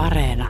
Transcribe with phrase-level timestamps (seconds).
[0.00, 0.48] Areena.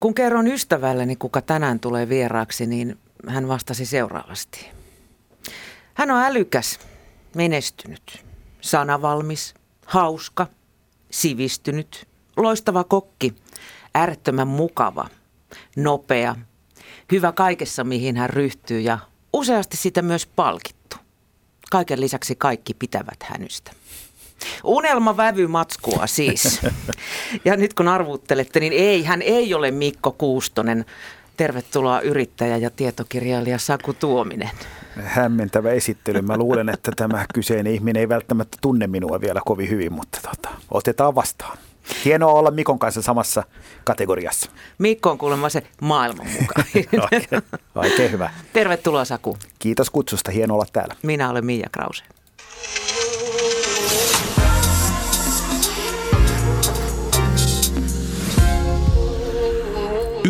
[0.00, 4.66] Kun kerron ystävälleni, kuka tänään tulee vieraaksi, niin hän vastasi seuraavasti.
[5.94, 6.78] Hän on älykäs,
[7.34, 8.24] menestynyt,
[8.60, 9.54] sanavalmis,
[9.86, 10.46] hauska,
[11.10, 13.34] sivistynyt, loistava kokki,
[13.94, 15.08] äärettömän mukava,
[15.76, 16.36] nopea,
[17.12, 18.98] hyvä kaikessa mihin hän ryhtyy ja
[19.32, 20.96] useasti sitä myös palkittu.
[21.70, 23.70] Kaiken lisäksi kaikki pitävät hänystä.
[24.64, 26.60] Unelmavävy matskua siis.
[27.44, 30.84] Ja nyt kun arvuttelette, niin ei, hän ei ole Mikko Kuustonen.
[31.36, 34.50] Tervetuloa yrittäjä ja tietokirjailija Saku Tuominen.
[35.02, 36.22] Hämmentävä esittely.
[36.22, 40.54] Mä luulen, että tämä kyseinen ihminen ei välttämättä tunne minua vielä kovin hyvin, mutta tota,
[40.70, 41.58] otetaan vastaan.
[42.04, 43.42] Hienoa olla Mikon kanssa samassa
[43.84, 44.50] kategoriassa.
[44.78, 46.66] Mikko on kuulemma se maailman mukaan.
[46.74, 47.42] Oikein,
[47.74, 48.30] oikein hyvä.
[48.52, 49.38] Tervetuloa Saku.
[49.58, 50.94] Kiitos kutsusta, hienoa olla täällä.
[51.02, 52.04] Minä olen Mia Krause.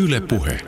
[0.05, 0.59] Yle Puhe.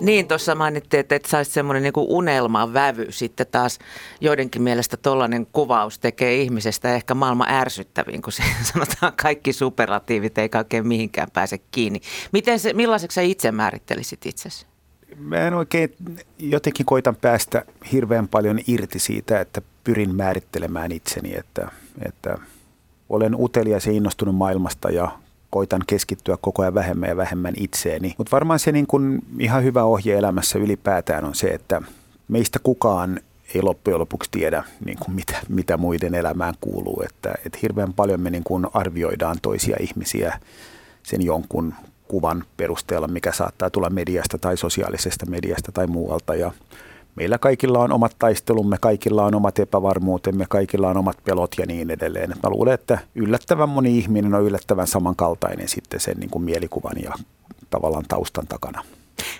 [0.00, 3.06] Niin, tuossa mainittiin, että et saisi semmoinen niin unelman vävy.
[3.10, 3.78] Sitten taas
[4.20, 10.48] joidenkin mielestä tollainen kuvaus tekee ihmisestä ehkä maailman ärsyttäviin, kun se sanotaan kaikki superlatiivit ei
[10.58, 12.00] oikein mihinkään pääse kiinni.
[12.32, 14.66] Miten se, millaiseksi sä itse määrittelisit itsesi?
[15.16, 15.94] Mä en oikein
[16.38, 21.68] jotenkin koitan päästä hirveän paljon irti siitä, että pyrin määrittelemään itseni, että,
[22.06, 22.38] että
[23.08, 25.18] olen utelias ja innostunut maailmasta ja
[25.50, 28.14] koitan keskittyä koko ajan vähemmän ja vähemmän itseeni.
[28.18, 31.82] Mutta varmaan se niin kun ihan hyvä ohje elämässä ylipäätään on se, että
[32.28, 33.20] meistä kukaan
[33.54, 37.02] ei loppujen lopuksi tiedä, niin kuin mitä, mitä muiden elämään kuuluu.
[37.06, 40.40] Että, että hirveän paljon me niin kuin arvioidaan toisia ihmisiä
[41.02, 41.74] sen jonkun
[42.08, 46.34] kuvan perusteella, mikä saattaa tulla mediasta tai sosiaalisesta mediasta tai muualta.
[46.34, 46.52] Ja
[47.16, 51.90] meillä kaikilla on omat taistelumme, kaikilla on omat epävarmuutemme, kaikilla on omat pelot ja niin
[51.90, 52.30] edelleen.
[52.42, 57.12] Mä luulen, että yllättävän moni ihminen on yllättävän samankaltainen sitten sen niin kuin mielikuvan ja
[57.70, 58.84] tavallaan taustan takana.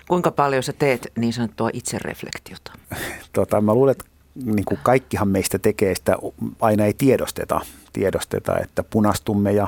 [0.07, 2.71] Kuinka paljon sä teet niin sanottua itsereflektiota?
[3.33, 4.05] Tota, mä luulen, että
[4.35, 6.17] niin kuin kaikkihan meistä tekee sitä,
[6.61, 7.61] aina ei tiedosteta,
[7.93, 9.67] tiedosteta, että punastumme ja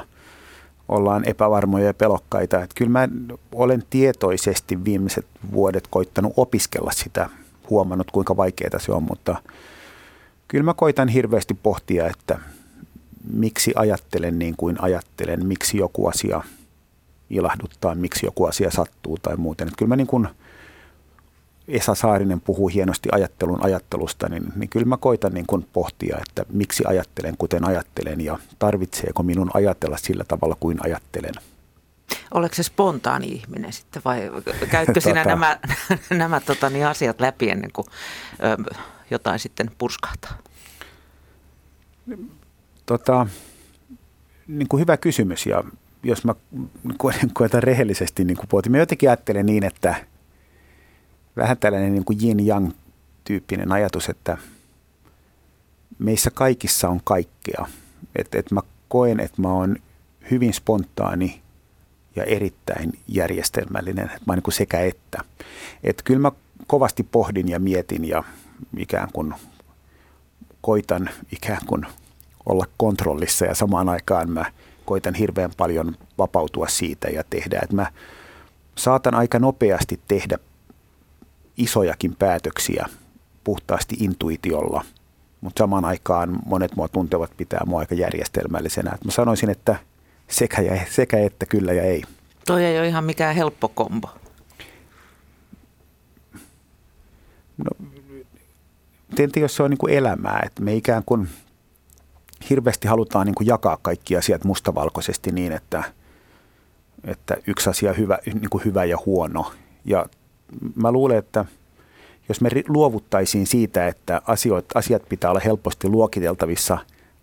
[0.88, 2.64] ollaan epävarmoja ja pelokkaita.
[2.64, 3.08] Että kyllä mä
[3.52, 7.30] olen tietoisesti viimeiset vuodet koittanut opiskella sitä
[7.70, 9.36] huomannut, kuinka vaikeaa se on, mutta
[10.48, 12.40] kyllä mä koitan hirveästi pohtia, että
[13.34, 16.42] miksi ajattelen niin kuin ajattelen, miksi joku asia
[17.30, 19.68] ilahduttaa, miksi joku asia sattuu tai muuten.
[19.68, 20.28] Että kyllä mä niin kuin
[21.68, 26.46] Esa Saarinen puhuu hienosti ajattelun ajattelusta, niin, niin kyllä mä koitan niin kuin pohtia, että
[26.54, 31.34] miksi ajattelen kuten ajattelen ja tarvitseeko minun ajatella sillä tavalla kuin ajattelen.
[32.34, 34.32] Oletko se spontaani ihminen sitten vai
[34.72, 35.30] käytkö sinä tota.
[35.30, 35.60] nämä,
[36.24, 37.86] nämä tota, niin asiat läpi ennen kuin
[38.44, 38.74] ö,
[39.12, 40.38] jotain sitten purskahtaa?
[42.86, 43.28] Tota,
[44.48, 45.64] niin kuin hyvä kysymys ja
[46.04, 46.36] jos mä
[47.34, 49.96] koetan rehellisesti niin kuin pohtia, mä jotenkin ajattelen niin, että
[51.38, 52.72] vähän tällainen niin kuin yin-yang
[53.24, 54.38] tyyppinen ajatus, että
[56.00, 57.66] meissä kaikissa on kaikkea.
[58.16, 59.76] Että et mä koen, että mä oon
[60.32, 61.42] hyvin spontaani
[62.16, 64.12] ja erittäin järjestelmällinen.
[64.26, 65.22] Mä niin sekä että.
[65.84, 66.32] Et kyllä mä
[66.68, 68.24] kovasti pohdin ja mietin ja
[68.78, 69.34] ikään kuin
[70.62, 71.86] koitan ikään kuin
[72.46, 74.46] olla kontrollissa ja samaan aikaan mä
[74.86, 77.60] koitan hirveän paljon vapautua siitä ja tehdä.
[77.64, 77.92] Et mä
[78.76, 80.38] saatan aika nopeasti tehdä
[81.58, 82.86] isojakin päätöksiä
[83.44, 84.86] puhtaasti intuitiolla,
[85.42, 88.92] mutta samaan aikaan monet mua tuntevat pitää mua aika järjestelmällisenä.
[88.96, 89.76] Et mä sanoisin, että
[90.30, 92.04] sekä, ja, sekä että kyllä ja ei.
[92.46, 94.10] Toi ei ole ihan mikään helppo kombo.
[97.58, 97.88] No,
[99.16, 101.30] tietysti jos se on niin kuin elämää, että me ikään kuin
[102.50, 105.84] hirveästi halutaan niin kuin jakaa kaikki asiat mustavalkoisesti niin, että,
[107.04, 109.52] että yksi asia hyvä, niin kuin hyvä ja huono.
[109.86, 110.06] Ja
[110.76, 111.46] mä luulen, että
[112.30, 116.78] jos me luovuttaisiin siitä, että asioit, asiat pitää olla helposti luokiteltavissa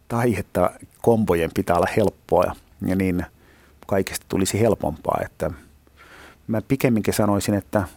[0.09, 0.71] tai että
[1.03, 2.56] kombojen pitää olla helppoa,
[2.87, 3.26] ja niin
[3.87, 5.20] kaikesta tulisi helpompaa.
[5.25, 5.50] Että
[6.46, 7.88] mä pikemminkin sanoisin, että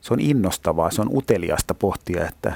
[0.00, 2.52] se on innostavaa, se on uteliasta pohtia, että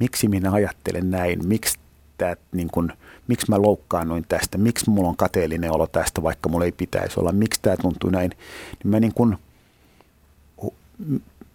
[0.00, 1.78] miksi minä ajattelen näin, miksi,
[2.18, 2.92] tää, niin kun,
[3.28, 7.32] miksi mä loukkaannuin tästä, miksi mulla on kateellinen olo tästä, vaikka mulla ei pitäisi olla,
[7.32, 8.30] miksi tämä tuntuu näin.
[8.30, 9.38] Niin mä niin kun,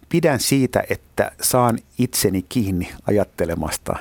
[0.09, 3.95] pidän siitä, että saan itseni kiinni ajattelemasta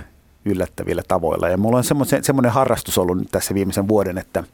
[0.47, 1.49] yllättävillä tavoilla.
[1.49, 4.45] Ja mulla on semmoinen, semmoinen harrastus ollut nyt tässä viimeisen vuoden, että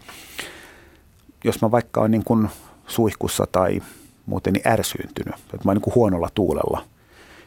[1.45, 2.49] jos mä vaikka olen niin kuin
[2.87, 3.81] suihkussa tai
[4.27, 6.85] muuten niin ärsyyntynyt, että mä oon niin kuin huonolla tuulella,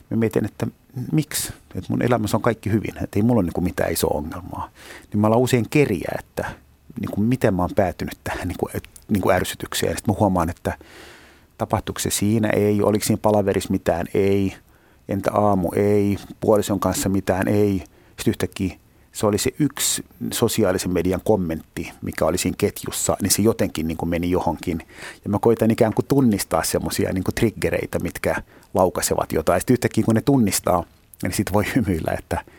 [0.10, 0.68] mä mietin, että
[1.12, 4.18] miksi, että mun elämässä on kaikki hyvin, että ei mulla ole niin kuin mitään isoa
[4.18, 4.70] ongelmaa.
[5.14, 6.46] Niin mä alan usein keriä, että
[7.02, 8.72] niin kuin miten mä oon päätynyt tähän niin kuin,
[9.10, 9.98] niin kuin ärsytykseen.
[9.98, 10.78] Sitten mä huomaan, että
[11.58, 14.56] tapahtuiko se siinä, ei, oliko siinä palaverissa mitään, ei,
[15.10, 17.84] entä aamu, ei, puolison kanssa mitään, ei.
[18.16, 18.78] Sitten yhtäkkiä
[19.16, 23.98] se oli se yksi sosiaalisen median kommentti, mikä oli siinä ketjussa, niin se jotenkin niin
[23.98, 24.80] kuin meni johonkin.
[25.24, 28.36] Ja mä koitan ikään kuin tunnistaa semmoisia niin triggereitä, mitkä
[28.74, 29.62] laukasevat jotain.
[29.62, 30.84] Sitten yhtäkkiä kun ne tunnistaa,
[31.24, 32.42] niin sitten voi hymyillä, että–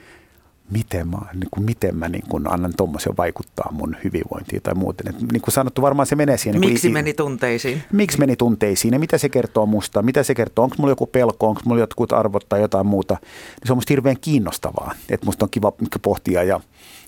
[0.71, 5.09] miten mä, niin kuin, miten mä niin kuin annan tuommoisen vaikuttaa mun hyvinvointiin tai muuten.
[5.09, 6.61] Et, niin kuin sanottu, varmaan se menee siihen.
[6.61, 7.83] Niin miksi meni tunteisiin?
[7.93, 11.49] Miksi meni tunteisiin ja mitä se kertoo musta, mitä se kertoo, onko mulla joku pelko,
[11.49, 13.15] onko mulla jotkut arvot tai jotain muuta.
[13.15, 15.73] Niin se on musta hirveän kiinnostavaa, että musta on kiva
[16.03, 16.61] pohtia ja,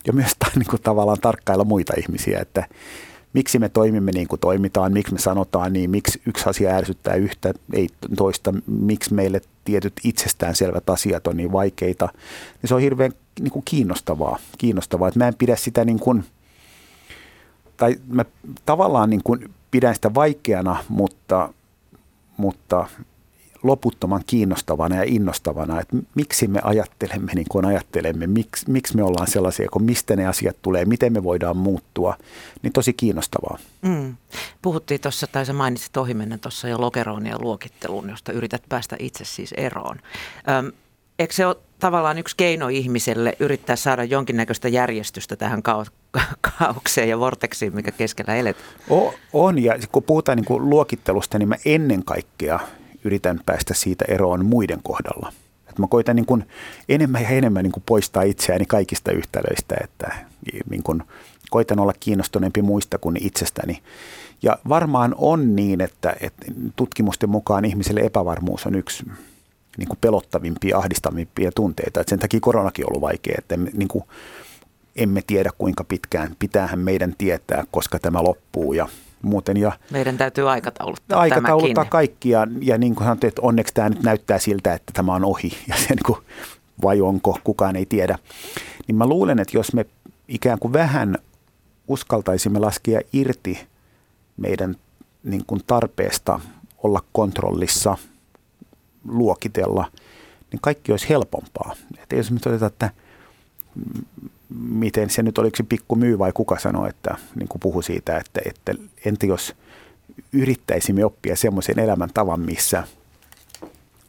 [0.07, 2.67] ja myös niin kuin, tavallaan tarkkailla muita ihmisiä, että
[3.33, 7.53] miksi me toimimme niin kuin toimitaan, miksi me sanotaan niin, miksi yksi asia ärsyttää yhtä,
[7.73, 12.09] ei toista, miksi meille tietyt itsestäänselvät asiat on niin vaikeita.
[12.61, 16.23] Niin se on hirveän niin kuin kiinnostavaa, kiinnostavaa, että mä en pidä sitä niin kuin,
[17.77, 18.25] tai mä
[18.65, 21.53] tavallaan niin kuin pidän sitä vaikeana, mutta,
[22.37, 22.87] mutta
[23.63, 29.27] loputtoman kiinnostavana ja innostavana, että miksi me ajattelemme niin kuin ajattelemme, miksi, miksi me ollaan
[29.27, 32.17] sellaisia, kun mistä ne asiat tulee, miten me voidaan muuttua,
[32.61, 33.57] niin tosi kiinnostavaa.
[33.81, 34.15] Mm.
[34.61, 39.25] Puhuttiin tuossa, tai sä mainitsit ohimennen tuossa jo lokeroon ja luokitteluun, josta yrität päästä itse
[39.25, 39.97] siis eroon.
[40.49, 40.71] Öm,
[41.19, 45.63] eikö se ole tavallaan yksi keino ihmiselle yrittää saada jonkinnäköistä järjestystä tähän
[46.57, 48.69] kaaukseen ja vorteksiin, mikä keskellä eletään?
[48.89, 52.59] O, on, ja kun puhutaan niin kuin luokittelusta, niin mä ennen kaikkea
[53.03, 55.33] yritän päästä siitä eroon muiden kohdalla.
[55.69, 56.45] Et mä koitan niin kuin
[56.89, 60.15] enemmän ja enemmän niin kuin poistaa itseäni kaikista yhtälöistä, että
[60.69, 61.03] niin kuin
[61.49, 63.81] koitan olla kiinnostuneempi muista kuin itsestäni.
[64.41, 66.45] Ja varmaan on niin, että, että
[66.75, 69.03] tutkimusten mukaan ihmiselle epävarmuus on yksi
[69.77, 71.99] niin kuin pelottavimpia, ahdistavimpia tunteita.
[71.99, 74.03] Että sen takia koronakin on ollut vaikea, että niin kuin,
[74.95, 78.87] emme tiedä kuinka pitkään pitäähän meidän tietää, koska tämä loppuu ja
[79.21, 79.57] muuten.
[79.57, 81.89] Ja Meidän täytyy aikatauluttaa Aikatauluttaa tämäkin.
[81.89, 85.25] kaikki ja, ja niin kuin sanottu, että onneksi tämä nyt näyttää siltä, että tämä on
[85.25, 86.19] ohi ja se niin kuin,
[86.81, 88.17] vai onko, kukaan ei tiedä.
[88.87, 89.85] Niin mä luulen, että jos me
[90.27, 91.17] ikään kuin vähän
[91.87, 93.67] uskaltaisimme laskea irti
[94.37, 94.75] meidän
[95.23, 96.39] niin kuin tarpeesta
[96.83, 97.97] olla kontrollissa,
[99.09, 99.91] luokitella,
[100.51, 101.75] niin kaikki olisi helpompaa.
[102.03, 102.89] Että jos me todetaan, että
[104.49, 108.17] miten se nyt oliko se pikku myy vai kuka sanoi, että niin kuin puhu siitä,
[108.17, 108.73] että, että
[109.05, 109.55] entä jos
[110.33, 112.83] yrittäisimme oppia semmoisen elämäntavan, missä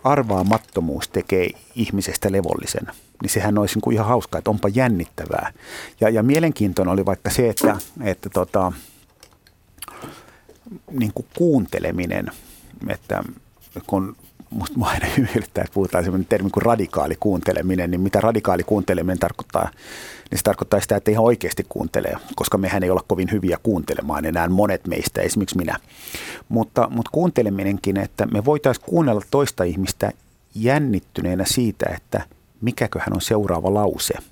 [0.04, 2.86] arvaamattomuus tekee ihmisestä levollisen,
[3.22, 5.52] niin sehän olisi niin kuin ihan hauskaa, että onpa jännittävää.
[6.00, 8.72] Ja, ja mielenkiintoinen oli vaikka se, että, että tota,
[10.90, 12.26] niin kuin kuunteleminen,
[12.88, 13.24] että
[13.86, 14.16] kun
[14.50, 19.18] musta mua aina hymyilyttää, että puhutaan sellainen termi kuin radikaali kuunteleminen, niin mitä radikaali kuunteleminen
[19.18, 19.70] tarkoittaa,
[20.30, 24.24] niin se tarkoittaa sitä, että ihan oikeasti kuuntelee, koska mehän ei olla kovin hyviä kuuntelemaan
[24.24, 25.76] enää monet meistä, esimerkiksi minä.
[26.48, 30.12] Mutta, mutta kuunteleminenkin, että me voitaisiin kuunnella toista ihmistä
[30.54, 32.22] jännittyneenä siitä, että
[32.60, 34.14] mikäköhän on seuraava lause–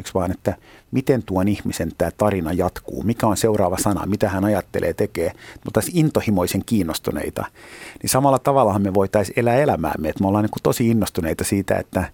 [0.00, 0.56] Eikö vaan, että
[0.90, 5.32] miten tuon ihmisen tämä tarina jatkuu, mikä on seuraava sana, mitä hän ajattelee, tekee.
[5.64, 7.44] Mutta intohimoisen kiinnostuneita.
[8.02, 12.12] Niin samalla tavallahan me voitaisiin elää elämäämme, että me ollaan niin tosi innostuneita siitä, että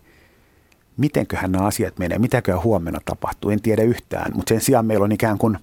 [0.97, 4.33] mitenköhän nämä asiat menee, mitäköhän huomenna tapahtuu, en tiedä yhtään.
[4.35, 5.59] Mutta sen sijaan meillä on ikään kuin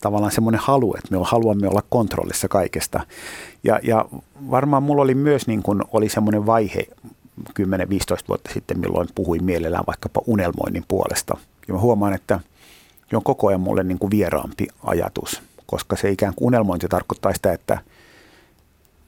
[0.00, 3.00] tavallaan semmoinen halu, että me haluamme olla kontrollissa kaikesta.
[3.64, 4.04] Ja, ja
[4.50, 6.86] varmaan mulla oli myös niin kuin, oli semmoinen vaihe
[7.60, 7.64] 10-15
[8.28, 11.36] vuotta sitten, milloin puhuin mielellään vaikkapa unelmoinnin puolesta–
[11.68, 12.40] ja mä huomaan, että
[13.10, 17.32] se on koko ajan mulle niin kuin vieraampi ajatus, koska se ikään kuin unelmointi tarkoittaa
[17.32, 17.78] sitä, että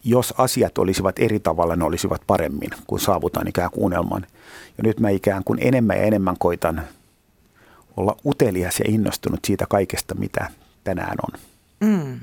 [0.04, 4.26] jos asiat olisivat eri tavalla, ne olisivat paremmin, kun saavutan ikään kuin unelman.
[4.78, 6.82] Ja nyt mä ikään kuin enemmän ja enemmän koitan
[7.96, 10.50] olla utelias ja innostunut siitä kaikesta, mitä
[10.84, 11.40] tänään on.
[11.80, 12.20] Mm.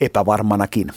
[0.00, 0.92] Epävarmanakin.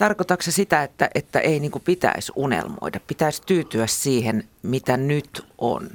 [0.00, 5.90] Tarkoitatko se sitä, että, että ei niin pitäisi unelmoida, pitäisi tyytyä siihen, mitä nyt on?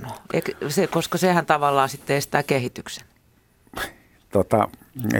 [0.69, 3.05] Se, koska sehän tavallaan sitten estää kehityksen.
[4.31, 4.69] Tota,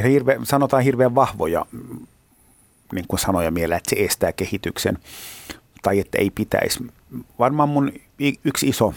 [0.04, 1.66] hirve, sanotaan hirveän vahvoja
[2.94, 4.98] niin kuin sanoja mieleen, että se estää kehityksen
[5.82, 6.80] tai että ei pitäisi.
[7.40, 7.92] Varmaan mun
[8.46, 8.94] yksi iso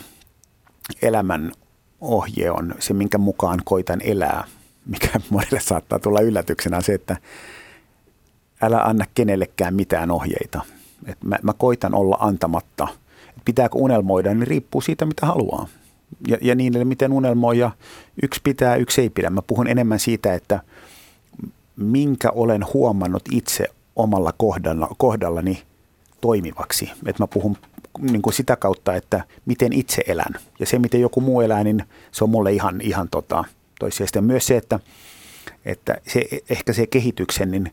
[1.03, 1.53] elämän
[2.01, 4.45] ohje on se, minkä mukaan koitan elää,
[4.87, 7.17] mikä monelle saattaa tulla yllätyksenä se, että
[8.63, 10.61] älä anna kenellekään mitään ohjeita.
[11.07, 12.89] Et mä, mä koitan olla antamatta.
[13.37, 15.69] Et pitääkö unelmoida, niin riippuu siitä, mitä haluaa.
[16.29, 17.59] Ja, ja niin, miten unelmoi.
[17.59, 17.71] Ja
[18.23, 19.31] yksi pitää, yksi ei pidä.
[19.31, 20.61] Mä puhun enemmän siitä, että
[21.77, 23.65] minkä olen huomannut itse
[23.97, 25.63] omalla kohdalla, kohdallani
[26.21, 26.91] toimivaksi.
[27.07, 27.57] Et mä puhun
[28.01, 30.35] niin kuin sitä kautta, että miten itse elän.
[30.61, 33.45] Ja se, miten joku muu elää, niin se on mulle ihan, ihan tota,
[33.81, 34.25] toisiaan.
[34.25, 34.81] Myös se, että,
[35.65, 37.73] että se, ehkä se kehityksen, niin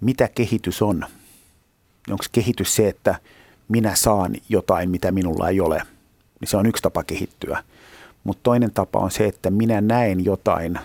[0.00, 1.06] mitä kehitys on?
[2.10, 3.14] Onko kehitys se, että
[3.68, 5.82] minä saan jotain, mitä minulla ei ole?
[6.40, 7.64] Niin se on yksi tapa kehittyä.
[8.24, 10.78] Mutta toinen tapa on se, että minä näen jotain,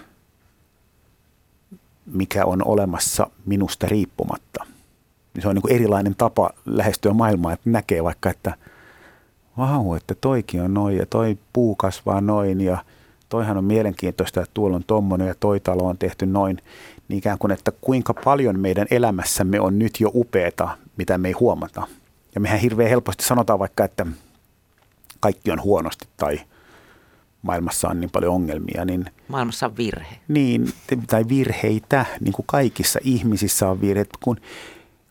[2.05, 4.65] mikä on olemassa minusta riippumatta.
[5.33, 8.53] Niin se on niin erilainen tapa lähestyä maailmaa, että näkee vaikka, että
[9.57, 12.83] vau, että toikin on noin ja toi puu kasvaa noin ja
[13.29, 16.61] toihan on mielenkiintoista, että tuolla on tommonen ja toi talo on tehty noin.
[17.09, 21.33] Niin ikään kuin, että kuinka paljon meidän elämässämme on nyt jo upeeta, mitä me ei
[21.33, 21.87] huomata.
[22.35, 24.05] Ja mehän hirveän helposti sanotaan vaikka, että
[25.19, 26.39] kaikki on huonosti tai
[27.41, 28.85] maailmassa on niin paljon ongelmia.
[28.85, 30.15] Niin, maailmassa on virhe.
[30.27, 30.73] Niin,
[31.07, 34.17] tai virheitä, niin kuin kaikissa ihmisissä on virheitä.
[34.19, 34.37] Kun,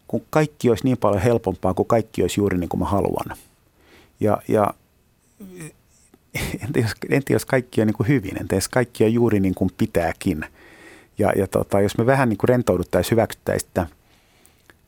[0.09, 3.37] kun kaikki olisi niin paljon helpompaa, kun kaikki olisi juuri niin kuin mä haluan.
[4.21, 4.75] Ja, ja
[6.63, 9.55] entä jos, entä jos kaikki on niin kuin hyvin, entä jos kaikki on juuri niin
[9.55, 10.45] kuin pitääkin.
[11.19, 13.87] Ja, ja tota, jos me vähän niin kuin rentouduttaisiin, hyväksyttäisiin, että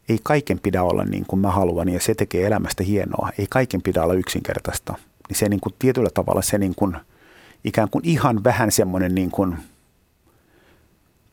[0.08, 3.30] ei kaiken pidä olla niin kuin mä haluan ja se tekee elämästä hienoa.
[3.38, 4.94] Ei kaiken pidä olla yksinkertaista.
[5.28, 6.96] Niin se niin kuin tietyllä tavalla se niin kuin,
[7.64, 9.56] ikään kuin ihan vähän semmoinen niin kuin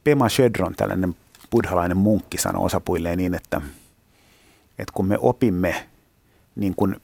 [0.04, 1.16] Pema Shedron, tällainen
[1.52, 3.62] buddhalainen munkki sanoi osapuilleen niin, että,
[4.80, 5.76] että kun me opimme
[6.56, 6.96] niin kuin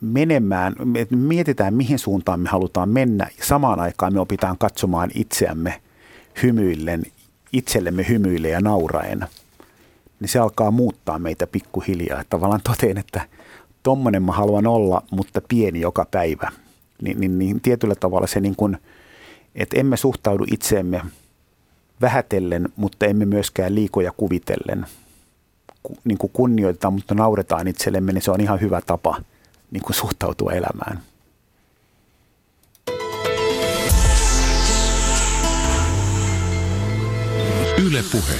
[0.00, 5.80] menemään, että mietitään mihin suuntaan me halutaan mennä ja samaan aikaan me opitaan katsomaan itseämme
[6.42, 7.02] hymyillen,
[7.52, 9.26] itsellemme hymyille ja nauraen,
[10.20, 12.22] niin se alkaa muuttaa meitä pikkuhiljaa.
[12.30, 13.20] Tavallaan toteen, että
[13.82, 16.52] tommonen mä haluan olla, mutta pieni joka päivä.
[17.02, 18.78] Niin, niin, niin tietyllä tavalla se niin kuin,
[19.54, 21.02] että emme suhtaudu itseemme
[22.00, 24.86] vähätellen, mutta emme myöskään liikoja kuvitellen.
[26.04, 29.16] Niin kuin kunnioitetaan, mutta nauretaan itsellemme, niin se on ihan hyvä tapa–
[29.72, 31.00] niin kuin suhtautua elämään.
[37.86, 38.34] Yle puhe.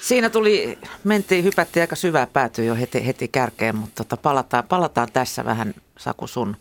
[0.00, 5.08] Siinä tuli, mentiin, hypättiin aika syvää päätyä jo heti, heti kärkeen, mutta tota, palataan, palataan
[5.12, 6.56] tässä vähän Saku sun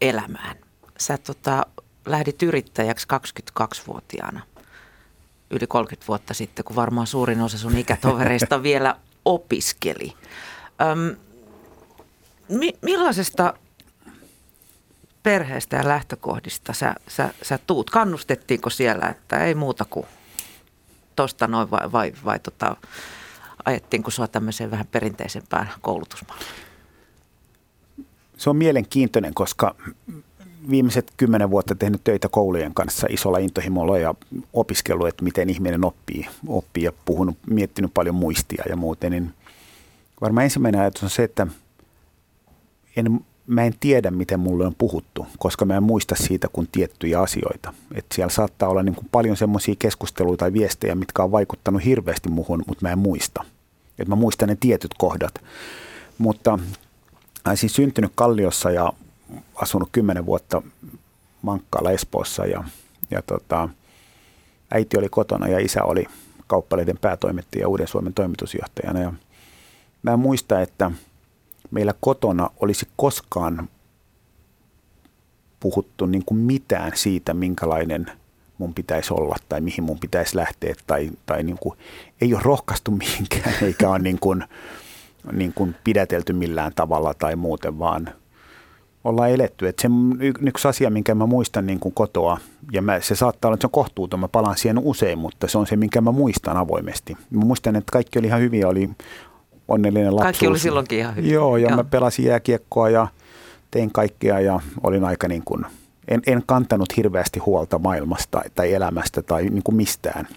[0.00, 0.56] elämään.
[0.98, 1.66] Sä tota,
[2.06, 3.06] lähdit yrittäjäksi
[3.60, 4.40] 22-vuotiaana
[5.50, 10.12] yli 30 vuotta sitten, kun varmaan suurin osa sun ikätovereista vielä opiskeli.
[10.82, 11.16] Öm,
[12.48, 13.54] mi, millaisesta
[15.22, 17.90] perheestä ja lähtökohdista sä, sä, sä tuut?
[17.90, 20.06] Kannustettiinko siellä, että ei muuta kuin
[21.16, 22.76] tosta noin vai, vai, vai tota,
[23.64, 26.50] ajettiinko sua tämmöiseen vähän perinteisempään koulutusmalliin?
[28.36, 29.74] Se on mielenkiintoinen, koska
[30.70, 34.14] viimeiset kymmenen vuotta tehnyt töitä koulujen kanssa isolla intohimolla ja
[34.52, 39.34] opiskellut, että miten ihminen oppii, oppii ja puhunut, miettinyt paljon muistia ja muuten, niin
[40.20, 41.46] varmaan ensimmäinen ajatus on se, että–
[42.96, 47.20] en, mä en tiedä, miten mulle on puhuttu, koska mä en muista siitä kuin tiettyjä
[47.20, 47.74] asioita.
[47.94, 52.28] Et siellä saattaa olla niin kuin paljon semmoisia keskusteluita tai viestejä, mitkä on vaikuttanut hirveästi
[52.28, 53.44] muhun, mutta mä en muista.
[53.98, 55.44] Et mä muistan ne tietyt kohdat.
[56.18, 56.58] Mutta
[57.48, 58.92] olisin syntynyt Kalliossa ja
[59.54, 60.62] asunut kymmenen vuotta
[61.42, 62.64] Mankkaalla Espoossa ja,
[63.10, 63.68] ja tota,
[64.70, 66.06] äiti oli kotona ja isä oli
[66.46, 69.00] kauppaleiden päätoimittaja Uuden Suomen toimitusjohtajana.
[69.00, 69.12] Ja
[70.02, 70.90] mä en muista, että–
[71.70, 73.68] meillä kotona olisi koskaan
[75.60, 78.06] puhuttu niin kuin mitään siitä, minkälainen
[78.58, 81.78] mun pitäisi olla tai mihin mun pitäisi lähteä tai, tai niin kuin,
[82.20, 84.44] ei ole rohkaistu mihinkään eikä ole niin kuin,
[85.32, 88.08] niin kuin pidätelty millään tavalla tai muuten, vaan
[89.04, 89.68] ollaan eletty.
[89.68, 89.88] Että se
[90.40, 92.38] yksi asia, minkä mä muistan niin kuin kotoa,
[92.72, 95.58] ja mä, se saattaa olla, että se on kohtuuton, mä palaan siihen usein, mutta se
[95.58, 97.16] on se, minkä mä muistan avoimesti.
[97.30, 98.90] Mä muistan, että kaikki oli ihan hyviä, oli
[99.68, 100.22] onnellinen lapsuus.
[100.22, 101.30] Kaikki oli silloinkin ihan hyvin.
[101.30, 101.76] Joo, ja Joo.
[101.76, 103.08] mä pelasin jääkiekkoa ja
[103.70, 105.66] tein kaikkea ja olin aika niin kuin,
[106.08, 110.28] en, en kantanut hirveästi huolta maailmasta tai elämästä tai niin kuin mistään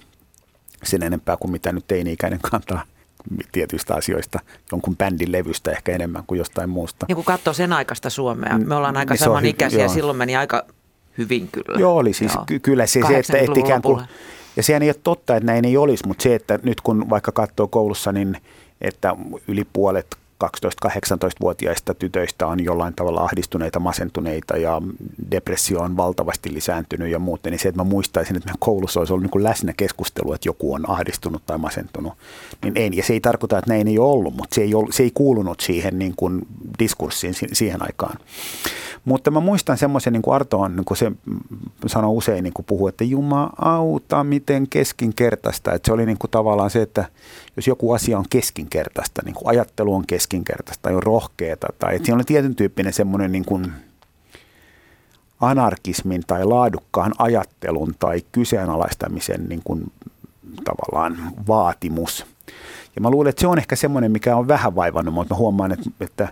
[0.84, 2.84] sen enempää kuin mitä nyt teini-ikäinen kantaa
[3.52, 4.40] tietyistä asioista,
[4.72, 7.06] jonkun bändin levystä ehkä enemmän kuin jostain muusta.
[7.10, 10.66] Ja kun katsoo sen aikaista Suomea, me ollaan aika niin samanikäisiä, hy- silloin meni aika
[11.18, 11.80] hyvin kyllä.
[11.80, 12.46] Joo, oli siis joo.
[12.62, 14.06] kyllä se, se että, että ikään kuin,
[14.56, 17.32] ja sehän ei ole totta, että näin ei olisi, mutta se, että nyt kun vaikka
[17.32, 18.38] katsoo koulussa, niin–
[18.82, 19.16] että
[19.48, 24.82] yli puolet 12-18-vuotiaista tytöistä on jollain tavalla ahdistuneita, masentuneita ja
[25.32, 29.14] depressio on valtavasti lisääntynyt ja muuten, niin se, että mä muistaisin, että meidän koulussa olisi
[29.14, 32.14] ollut niin kuin läsnä keskustelu, että joku on ahdistunut tai masentunut,
[32.64, 32.90] niin ei.
[32.94, 35.12] Ja se ei tarkoita, että näin ei ole ollut, mutta se ei, ollut, se ei
[35.14, 36.42] kuulunut siihen niin kuin
[36.80, 38.18] diskurssiin siihen aikaan.
[39.06, 41.12] Mutta mä muistan semmoisen, niin kuin Arto on, niin kuin se
[41.88, 45.74] sanoo usein, niin kuin puhuu, että Jumala auta, miten keskinkertaista.
[45.74, 47.06] Että se oli niin kuin tavallaan se, että
[47.56, 52.06] jos joku asia on keskinkertaista, niin kuin ajattelu on keskinkertaista tai on rohkeata, tai että
[52.06, 53.72] siinä on tietyn tyyppinen semmoinen niin kuin
[55.42, 59.92] anarkismin tai laadukkaan ajattelun tai kyseenalaistamisen niin kuin,
[60.64, 62.26] tavallaan vaatimus.
[62.96, 65.72] Ja mä luulen, että se on ehkä semmoinen, mikä on vähän vaivannut, mutta mä huomaan,
[65.72, 66.28] että, että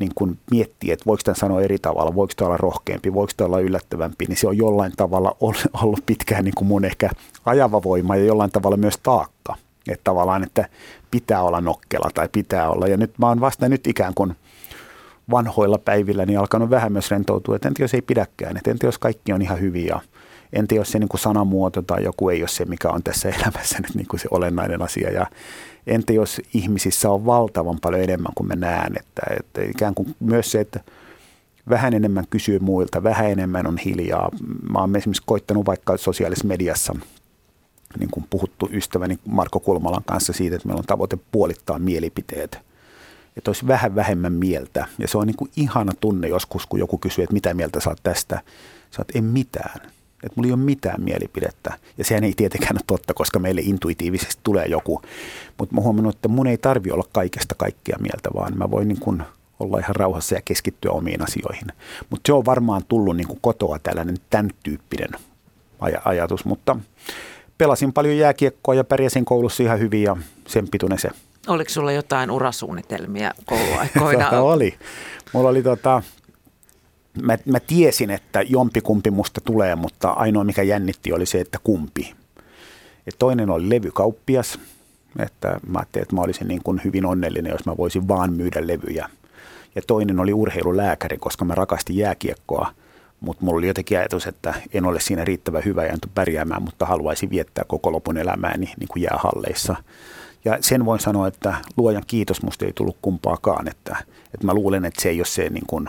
[0.00, 3.46] niin kuin miettii, että voiko tämän sanoa eri tavalla, voiko tämä olla rohkeampi, voiko tämä
[3.46, 5.36] olla yllättävämpi, niin se on jollain tavalla
[5.82, 7.10] ollut pitkään niin kuin mun ehkä
[7.44, 9.56] ajava voima ja jollain tavalla myös taakka.
[9.88, 10.68] Että tavallaan, että
[11.10, 12.86] pitää olla nokkela tai pitää olla.
[12.86, 14.36] Ja nyt mä oon vasta nyt ikään kuin
[15.30, 18.98] vanhoilla päivillä niin alkanut vähän myös rentoutua, että entä jos ei pidäkään, että entä jos
[18.98, 20.00] kaikki on ihan hyviä
[20.52, 23.78] entä jos se niin kuin sanamuoto tai joku ei ole se, mikä on tässä elämässä
[23.82, 25.10] nyt niin kuin se olennainen asia.
[25.10, 25.26] Ja
[25.86, 30.50] entä jos ihmisissä on valtavan paljon enemmän kuin me näen, että, että ikään kuin myös
[30.50, 30.80] se, että
[31.68, 34.30] vähän enemmän kysyy muilta, vähän enemmän on hiljaa.
[34.70, 36.94] Mä oon esimerkiksi koittanut vaikka sosiaalisessa mediassa
[37.98, 42.58] niin kuin puhuttu ystäväni Marko Kulmalan kanssa siitä, että meillä on tavoite puolittaa mielipiteet.
[43.36, 44.86] Että olisi vähän vähemmän mieltä.
[44.98, 47.98] Ja se on niin kuin ihana tunne joskus, kun joku kysyy, että mitä mieltä saat
[48.02, 48.40] tästä.
[48.98, 49.80] Oot, en mitään.
[50.22, 51.78] Että mulla ei ole mitään mielipidettä.
[51.98, 55.02] Ja sehän ei tietenkään ole totta, koska meille intuitiivisesti tulee joku.
[55.58, 59.00] Mutta mä huomannut, että mun ei tarvi olla kaikesta kaikkia mieltä, vaan mä voin niin
[59.00, 59.22] kuin
[59.60, 61.66] olla ihan rauhassa ja keskittyä omiin asioihin.
[62.10, 65.10] Mutta se on varmaan tullut niin kuin kotoa tällainen tämän tyyppinen
[65.80, 66.44] aj- ajatus.
[66.44, 66.76] Mutta
[67.58, 71.08] pelasin paljon jääkiekkoa ja pärjäsin koulussa ihan hyvin ja sen pituinen se.
[71.48, 74.30] Oliko sulla jotain urasuunnitelmia kouluaikoina?
[74.54, 74.74] oli.
[75.32, 76.02] Mulla oli tota,
[77.22, 82.14] mä, mä tiesin, että jompikumpi musta tulee, mutta ainoa mikä jännitti oli se, että kumpi.
[83.06, 84.58] Et toinen oli levykauppias,
[85.18, 88.66] että mä ajattelin, että mä olisin niin kuin hyvin onnellinen, jos mä voisin vaan myydä
[88.66, 89.08] levyjä.
[89.74, 92.72] Ja toinen oli urheilulääkäri, koska mä rakastin jääkiekkoa,
[93.20, 97.30] mutta mulla oli jotenkin ajatus, että en ole siinä riittävän hyvä ja pärjäämään, mutta haluaisin
[97.30, 99.76] viettää koko lopun elämääni niin kuin jäähalleissa.
[100.44, 103.96] Ja sen voin sanoa, että luojan kiitos musta ei tullut kumpaakaan, että,
[104.34, 105.88] että mä luulen, että se ei ole se niin kuin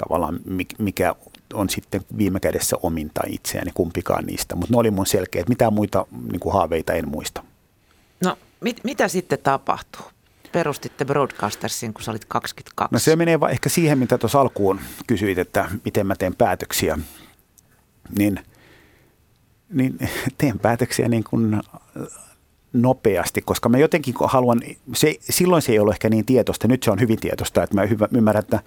[0.00, 0.40] tavallaan
[0.78, 1.14] mikä
[1.54, 4.54] on sitten viime kädessä ominta itseäni, kumpikaan niistä.
[4.54, 5.48] Mutta ne oli mun selkeät.
[5.48, 7.44] Mitään muita niin kuin haaveita en muista.
[8.24, 10.06] No, mit, mitä sitten tapahtuu?
[10.52, 12.94] Perustitte Broadcastersin, kun sä olit 22.
[12.94, 16.98] No se menee ehkä siihen, mitä tuossa alkuun kysyit, että miten mä teen päätöksiä.
[18.18, 18.40] Niin,
[19.72, 19.98] niin
[20.38, 21.62] teen päätöksiä niin kuin
[22.72, 24.60] nopeasti, koska mä jotenkin haluan,
[24.94, 27.86] se, silloin se ei ollut ehkä niin tietoista, nyt se on hyvin tietoista, että mä
[27.86, 28.60] hyvä, ymmärrän, että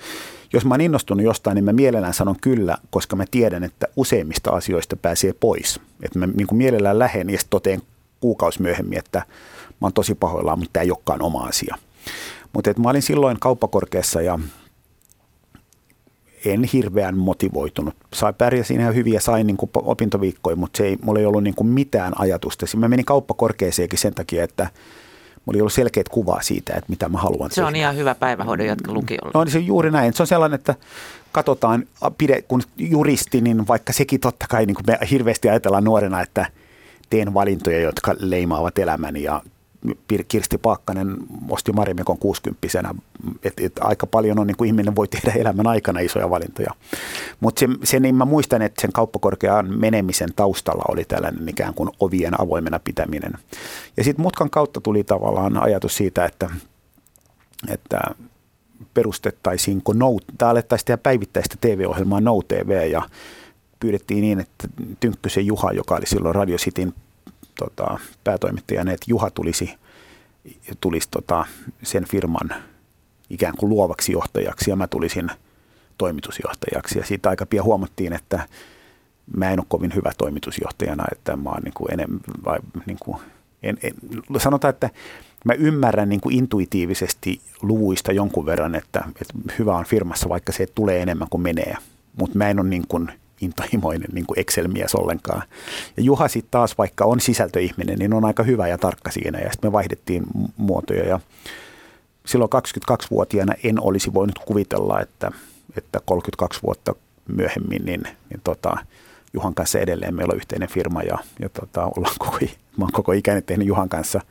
[0.54, 4.52] jos mä oon innostunut jostain, niin mä mielellään sanon kyllä, koska mä tiedän, että useimmista
[4.52, 5.80] asioista pääsee pois.
[6.04, 7.82] Että mä niin kuin mielellään lähden ja toteen
[8.20, 9.20] kuukausi myöhemmin, että
[9.82, 11.76] mä oon tosi pahoillaan, mutta tämä ei olekaan oma asia.
[12.54, 14.40] Mutta mä olin silloin kauppakorkeassa ja
[16.74, 17.94] hirveän motivoitunut.
[18.14, 21.44] Sai pärjäsin ihan hyvin ja sain niin kuin opintoviikkoja, mutta se ei, mulla ei ollut
[21.44, 22.66] niin kuin mitään ajatusta.
[22.78, 24.68] Mä menin kauppakorkeeseenkin sen takia, että
[25.46, 27.68] mulla ei ollut selkeät kuvaa siitä, että mitä mä haluan Se tehdä.
[27.68, 29.32] on ihan hyvä päivähoidon jatka lukiolla.
[29.34, 30.14] No niin se juuri näin.
[30.14, 30.76] Se on sellainen, että
[31.32, 31.84] katsotaan,
[32.48, 36.46] kun juristi, niin vaikka sekin totta kai niin kuin me hirveästi ajatellaan nuorena, että
[37.10, 39.42] teen valintoja, jotka leimaavat elämäni ja
[40.28, 41.18] Kirsti Paakkanen
[41.50, 42.68] osti Marimekon 60
[43.44, 46.72] et, et aika paljon on niin kuin ihminen voi tehdä elämän aikana isoja valintoja.
[47.40, 51.90] Mutta se, se, niin mä muistan, että sen kauppakorkean menemisen taustalla oli tällainen ikään kuin
[52.00, 53.34] ovien avoimena pitäminen.
[53.98, 56.50] Ja sitten mutkan kautta tuli tavallaan ajatus siitä, että,
[57.70, 58.00] että
[58.94, 63.02] perustettaisiinko no, tai alettaisiin tehdä päivittäistä TV-ohjelmaa No TV ja
[63.80, 64.68] pyydettiin niin, että
[65.00, 66.94] Tynkkysen Juha, joka oli silloin Radio Cityn
[67.56, 69.76] tota, päätoimittajana, että Juha tulisi,
[70.82, 71.46] tulisi tota,
[71.84, 72.50] sen firman
[73.30, 75.32] ikään kuin luovaksi johtajaksi ja mä tulisin
[75.98, 77.00] toimitusjohtajaksi.
[77.00, 78.48] Ja siitä aika pian huomattiin, että
[79.36, 83.18] mä en ole kovin hyvä toimitusjohtajana, että mä oon niin kuin enemmän, vai niin kuin,
[83.64, 83.94] en, en,
[84.38, 84.90] sanotaan, että
[85.46, 90.68] mä ymmärrän niin kuin intuitiivisesti luvuista jonkun verran, että, että hyvä on firmassa, vaikka se
[90.76, 91.76] tulee enemmän kuin menee.
[92.20, 93.12] Mutta mä en ole niin kuin
[93.44, 95.44] intohimoinen niin kuin Excel-mies ollenkaan.
[95.98, 99.40] Ja Juha sitten taas, vaikka on sisältöihminen, niin on aika hyvä ja tarkka siinä.
[99.40, 100.24] Ja sitten me vaihdettiin
[100.58, 101.20] muotoja ja
[102.26, 102.50] silloin
[102.92, 105.32] 22-vuotiaana en olisi voinut kuvitella, että,
[105.78, 106.96] että 32 vuotta
[107.28, 108.78] myöhemmin, niin, niin tota,
[109.34, 112.38] Juhan kanssa edelleen meillä on yhteinen firma ja, ja tota, ollaan koko,
[112.78, 114.22] mä olen koko ikäni tehnyt Juhan kanssa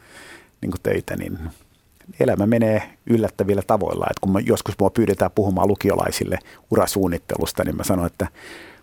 [0.60, 1.38] niin töitä, niin
[2.20, 4.06] elämä menee yllättävillä tavoilla.
[4.10, 6.38] Et kun mä, joskus mua pyydetään puhumaan lukiolaisille
[6.70, 8.28] urasuunnittelusta, niin mä sanon, että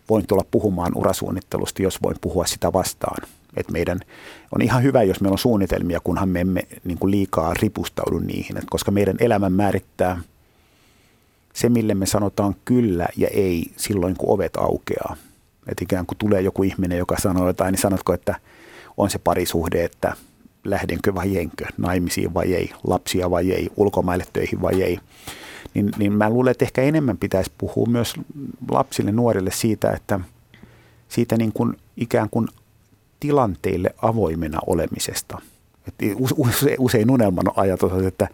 [0.09, 3.27] voin tulla puhumaan urasuunnittelusta, jos voin puhua sitä vastaan.
[3.57, 3.99] Et meidän
[4.55, 8.57] on ihan hyvä, jos meillä on suunnitelmia, kunhan me emme niin kuin liikaa ripustaudu niihin,
[8.57, 10.21] Et koska meidän elämän määrittää
[11.53, 15.15] se, mille me sanotaan kyllä ja ei silloin, kun ovet aukeaa.
[15.67, 18.35] Että ikään kuin tulee joku ihminen, joka sanoo jotain, niin sanotko, että
[18.97, 20.15] on se parisuhde, että
[20.63, 24.99] lähdenkö vai enkö, naimisiin vai ei, lapsia vai ei, ulkomaille töihin vai ei.
[25.73, 28.13] Niin, niin mä luulen, että ehkä enemmän pitäisi puhua myös
[28.71, 30.19] lapsille, nuorille siitä, että
[31.09, 32.47] siitä niin kuin ikään kuin
[33.19, 35.41] tilanteille avoimena olemisesta.
[35.87, 36.05] Että
[36.79, 38.27] usein unelman ajatus on, että,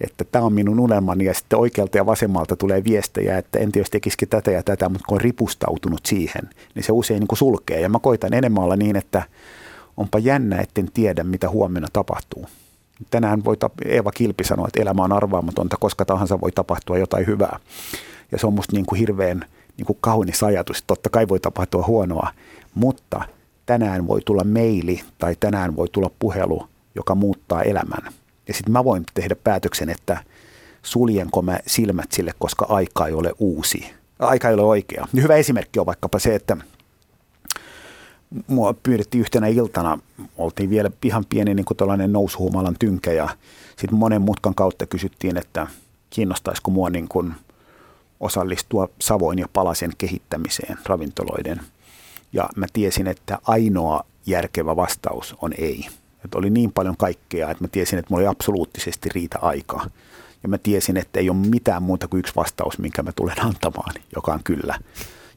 [0.00, 3.90] että tämä on minun unelmani ja sitten oikealta ja vasemmalta tulee viestejä, että en jos
[3.90, 7.80] tekisikin tätä ja tätä, mutta kun on ripustautunut siihen, niin se usein niin kuin sulkee.
[7.80, 9.22] Ja mä koitan enemmän olla niin, että
[9.96, 12.46] onpa jännä, etten tiedä, mitä huomenna tapahtuu.
[13.10, 17.58] Tänään voi, Eeva Kilpi sanoa, että elämä on arvaamatonta, koska tahansa voi tapahtua jotain hyvää.
[18.32, 19.44] Ja se on musta niin kuin hirveän
[19.76, 20.82] niin kuin kaunis ajatus.
[20.86, 22.30] Totta kai voi tapahtua huonoa,
[22.74, 23.20] mutta
[23.66, 28.12] tänään voi tulla meili tai tänään voi tulla puhelu, joka muuttaa elämän.
[28.48, 30.24] Ja sitten mä voin tehdä päätöksen, että
[30.82, 33.92] suljenko mä silmät sille, koska aika ei ole uusi.
[34.18, 35.08] Aika ei ole oikea.
[35.14, 36.56] Hyvä esimerkki on vaikkapa se, että
[38.46, 39.98] mua pyydettiin yhtenä iltana,
[40.36, 43.28] oltiin vielä ihan pieni niin kuin tällainen nousuhumalan tynkä ja
[43.76, 45.66] sitten monen mutkan kautta kysyttiin, että
[46.10, 47.34] kiinnostaisiko mua niin kuin
[48.20, 51.60] osallistua Savoin ja Palasen kehittämiseen ravintoloiden.
[52.32, 55.88] Ja mä tiesin, että ainoa järkevä vastaus on ei.
[56.24, 59.86] Että oli niin paljon kaikkea, että mä tiesin, että mulla ei absoluuttisesti riitä aikaa.
[60.42, 63.94] Ja mä tiesin, että ei ole mitään muuta kuin yksi vastaus, minkä mä tulen antamaan,
[64.16, 64.78] joka on kyllä.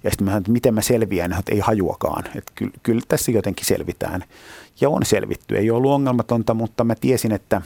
[0.04, 2.24] Ja sitten mä sanoin, että miten mä selviän, että ei hajuakaan.
[2.36, 4.24] Että kyllä, kyllä tässä jotenkin selvitään.
[4.82, 5.58] Ja on selvitty.
[5.58, 7.62] Ei ollut ongelmatonta, mutta mä tiesin, että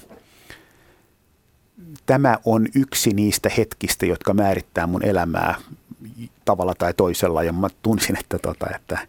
[2.06, 5.56] tämä on yksi niistä hetkistä, jotka määrittää mun elämää
[6.46, 7.44] tavalla tai toisella.
[7.44, 9.00] Ja mä tunsin, että, tota, että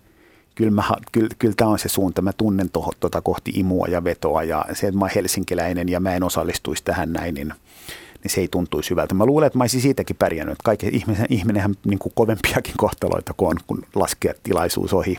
[0.54, 2.22] kyllä, mä, kyllä, kyllä tämä on se suunta.
[2.22, 6.00] Mä tunnen toho, tota kohti imua ja vetoa ja se, että mä oon helsinkiläinen ja
[6.00, 7.54] mä en osallistuisi tähän näin, niin–
[8.22, 9.14] niin se ei tuntuisi hyvältä.
[9.14, 10.58] Mä luulen, että mä olisin siitäkin pärjännyt.
[10.64, 15.16] Kaikki ihminen, ihminenhän niin kuin kovempiakin kohtaloita kuin on, kun laskea tilaisuus ohi.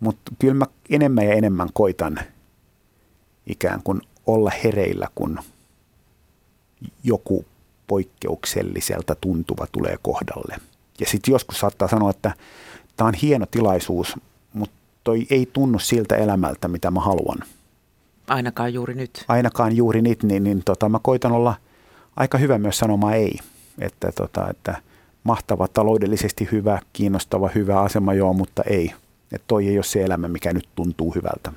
[0.00, 2.18] Mutta kyllä mä enemmän ja enemmän koitan
[3.46, 5.38] ikään kuin olla hereillä, kun
[7.04, 7.44] joku
[7.86, 10.56] poikkeukselliselta tuntuva tulee kohdalle.
[11.00, 12.34] Ja sitten joskus saattaa sanoa, että
[12.96, 14.16] tämä on hieno tilaisuus,
[14.52, 17.38] mutta toi ei tunnu siltä elämältä, mitä mä haluan.
[18.28, 19.24] Ainakaan juuri nyt.
[19.28, 21.54] Ainakaan juuri nyt, niin, niin tota, mä koitan olla–
[22.16, 23.38] aika hyvä myös sanomaan ei.
[23.78, 24.82] Että, tota, että
[25.24, 28.94] mahtava, taloudellisesti hyvä, kiinnostava, hyvä asema joo, mutta ei.
[29.32, 31.52] Että toi ei ole se elämä, mikä nyt tuntuu hyvältä.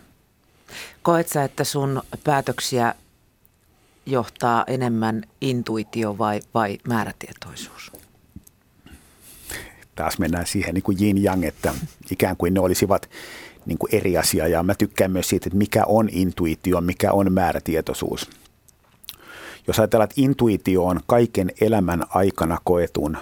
[1.02, 2.96] Koet sä, että sun päätöksiä
[4.06, 7.92] johtaa enemmän intuitio vai, vai määrätietoisuus?
[9.96, 11.74] Taas mennään siihen niin kuin yin yang, että
[12.12, 13.10] ikään kuin ne olisivat
[13.66, 14.48] niin kuin eri asia.
[14.48, 18.30] Ja mä tykkään myös siitä, että mikä on intuitio, mikä on määrätietoisuus.
[19.68, 23.18] Jos ajatellaan, että intuitio on kaiken elämän aikana koetun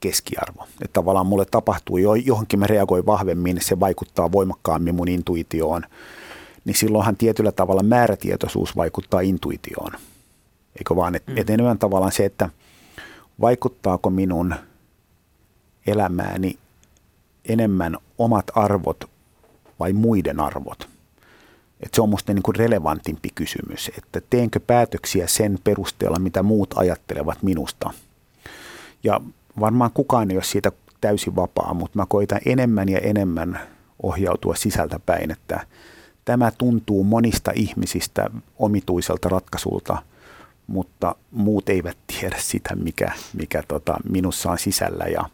[0.00, 0.62] keskiarvo.
[0.62, 5.82] Että tavallaan mulle tapahtuu jo, johonkin mä reagoin vahvemmin, se vaikuttaa voimakkaammin mun intuitioon.
[6.64, 9.92] Niin silloinhan tietyllä tavalla määrätietoisuus vaikuttaa intuitioon.
[10.76, 11.38] Eikö vaan, että mm.
[11.38, 12.50] et enemmän tavallaan se, että
[13.40, 14.54] vaikuttaako minun
[15.86, 16.58] elämääni
[17.44, 19.04] enemmän omat arvot
[19.80, 20.88] vai muiden arvot–
[21.80, 26.74] että se on minusta niin kuin relevantimpi kysymys, että teenkö päätöksiä sen perusteella, mitä muut
[26.76, 27.90] ajattelevat minusta.
[29.04, 29.20] Ja
[29.60, 33.60] varmaan kukaan ei ole siitä täysin vapaa, mutta mä koitan enemmän ja enemmän
[34.02, 35.66] ohjautua sisältä päin, että
[36.24, 40.02] tämä tuntuu monista ihmisistä omituiselta ratkaisulta,
[40.66, 45.04] mutta muut eivät tiedä sitä, mikä, mikä tota, minussa on sisällä.
[45.04, 45.24] Ja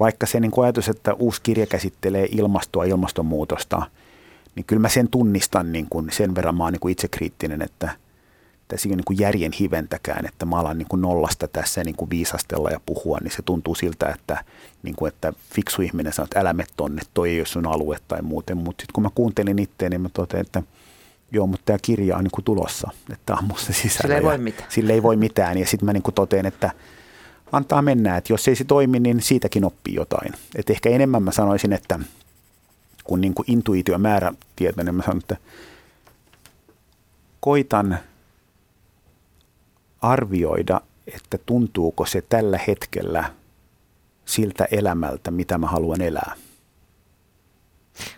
[0.00, 3.82] vaikka se niin ajatus, että uusi kirja käsittelee ilmastoa, ilmastonmuutosta–
[4.54, 7.90] niin kyllä mä sen tunnistan niin kuin sen verran mä oon niin kuin itsekriittinen, että
[8.68, 11.96] tässä ei ole niin kuin järjen hiventäkään, että mä alan niin kuin nollasta tässä niin
[11.96, 14.44] kuin viisastella ja puhua, niin se tuntuu siltä, että,
[14.82, 17.96] niin kuin, että fiksu ihminen sanoo, että älä me tonne, toi ei ole sun alue
[18.08, 18.56] tai muuten.
[18.56, 20.62] Mutta sitten kun mä kuuntelin itseäni, niin mä totean, että
[21.32, 24.02] joo, mutta tämä kirja on niin kuin tulossa, että tämä on musta sisällä.
[24.02, 24.70] Sille ei voi mitään.
[24.70, 25.58] Sille ei voi mitään.
[25.58, 26.70] Ja sitten mä niin kuin totean, että
[27.52, 30.32] antaa mennä, että jos ei se toimi, niin siitäkin oppii jotain.
[30.54, 31.98] Et ehkä enemmän mä sanoisin, että–
[33.04, 35.36] kun niin kuin intuitio määrätietoinen, niin mä sanon, että
[37.40, 37.98] koitan
[40.00, 40.80] arvioida,
[41.14, 43.32] että tuntuuko se tällä hetkellä
[44.24, 46.36] siltä elämältä, mitä mä haluan elää.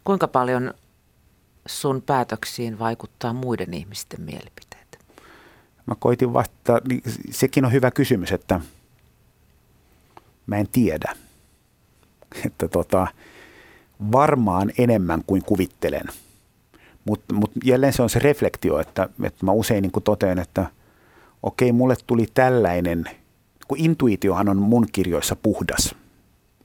[0.04, 0.74] Kuinka paljon
[1.66, 4.98] sun päätöksiin vaikuttaa muiden ihmisten mielipiteet?
[5.86, 8.60] Mä koitin vastata, niin sekin on hyvä kysymys, että
[10.46, 11.16] mä en tiedä.
[12.46, 13.06] Että tota,
[14.12, 16.04] varmaan enemmän kuin kuvittelen.
[17.04, 20.66] Mutta mut jälleen se on se reflektio, että, että mä usein niin totean, että
[21.42, 23.04] okei, mulle tuli tällainen,
[23.68, 25.94] kun intuitiohan on mun kirjoissa puhdas,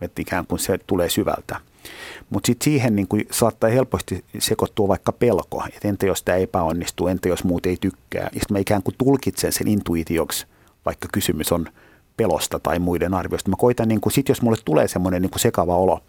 [0.02, 1.60] että ikään kuin se tulee syvältä.
[2.30, 7.08] Mutta sitten siihen niin kuin saattaa helposti sekoittua vaikka pelko, että entä jos tämä epäonnistuu,
[7.08, 8.24] entä jos muut ei tykkää.
[8.24, 10.46] Ja sitten mä ikään kuin tulkitsen sen intuitioksi,
[10.86, 11.66] vaikka kysymys on
[12.18, 13.50] pelosta tai muiden arvioista.
[13.50, 16.02] Mä koitan, niin kuin, sit jos mulle tulee semmoinen niin sekava olo,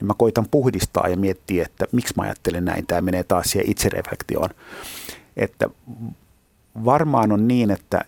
[0.00, 2.86] niin mä koitan puhdistaa ja miettiä, että miksi mä ajattelen näin.
[2.86, 4.50] Tämä menee taas siihen itsereflektioon.
[5.36, 5.70] Että
[6.84, 8.04] varmaan on niin, että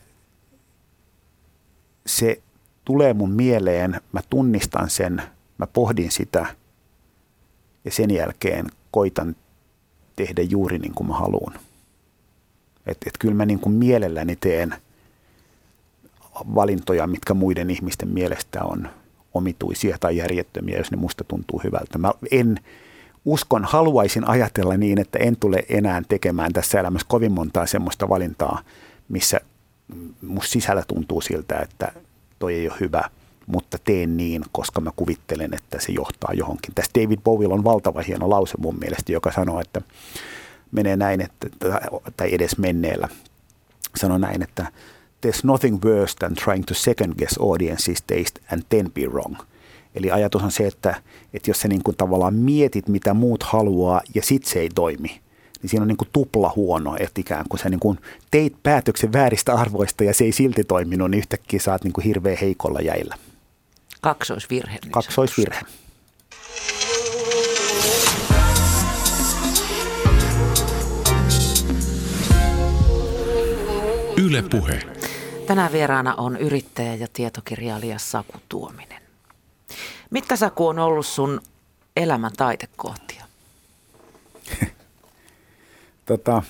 [2.06, 2.42] se
[2.84, 5.22] tulee mun mieleen, mä tunnistan sen,
[5.58, 6.46] mä pohdin sitä
[7.84, 9.36] ja sen jälkeen koitan
[10.16, 11.54] tehdä juuri niin kuin mä haluan.
[12.86, 14.74] Että et kyllä mä niin kuin mielelläni teen
[16.54, 18.88] valintoja, mitkä muiden ihmisten mielestä on
[19.34, 21.98] omituisia tai järjettömiä, jos ne musta tuntuu hyvältä.
[21.98, 22.60] Mä en
[23.24, 28.62] uskon, haluaisin ajatella niin, että en tule enää tekemään tässä elämässä kovin montaa semmoista valintaa,
[29.08, 29.40] missä
[30.22, 31.92] musta sisällä tuntuu siltä, että
[32.38, 33.02] toi ei ole hyvä,
[33.46, 36.74] mutta teen niin, koska mä kuvittelen, että se johtaa johonkin.
[36.74, 39.82] Tässä David Bowie on valtava hieno lause mun mielestä, joka sanoo, että
[40.72, 41.48] menee näin, että,
[42.16, 43.08] tai edes menneellä
[43.96, 44.66] sanoo näin, että
[45.20, 49.36] there's nothing worse than trying to second guess audience's taste and then be wrong.
[49.94, 51.02] Eli ajatus on se, että,
[51.34, 55.20] että jos sä niin kuin tavallaan mietit, mitä muut haluaa ja sit se ei toimi,
[55.62, 57.98] niin siinä on niin kuin tupla huono, että ikään kuin sä niin kuin
[58.30, 62.04] teit päätöksen vääristä arvoista ja se ei silti toiminut, niin yhtäkkiä sä oot niin kuin
[62.04, 63.14] hirveän heikolla jäillä.
[64.00, 64.78] Kaksoisvirhe.
[64.82, 65.60] Niin Kaksoisvirhe.
[74.16, 74.99] Yle Puhe.
[75.50, 79.02] Tänään vieraana on yrittäjä ja tietokirjailija Saku Tuominen.
[80.10, 81.40] Mitkä Saku on ollut sun
[81.96, 83.24] elämän taitekohtia?
[86.06, 86.42] tota,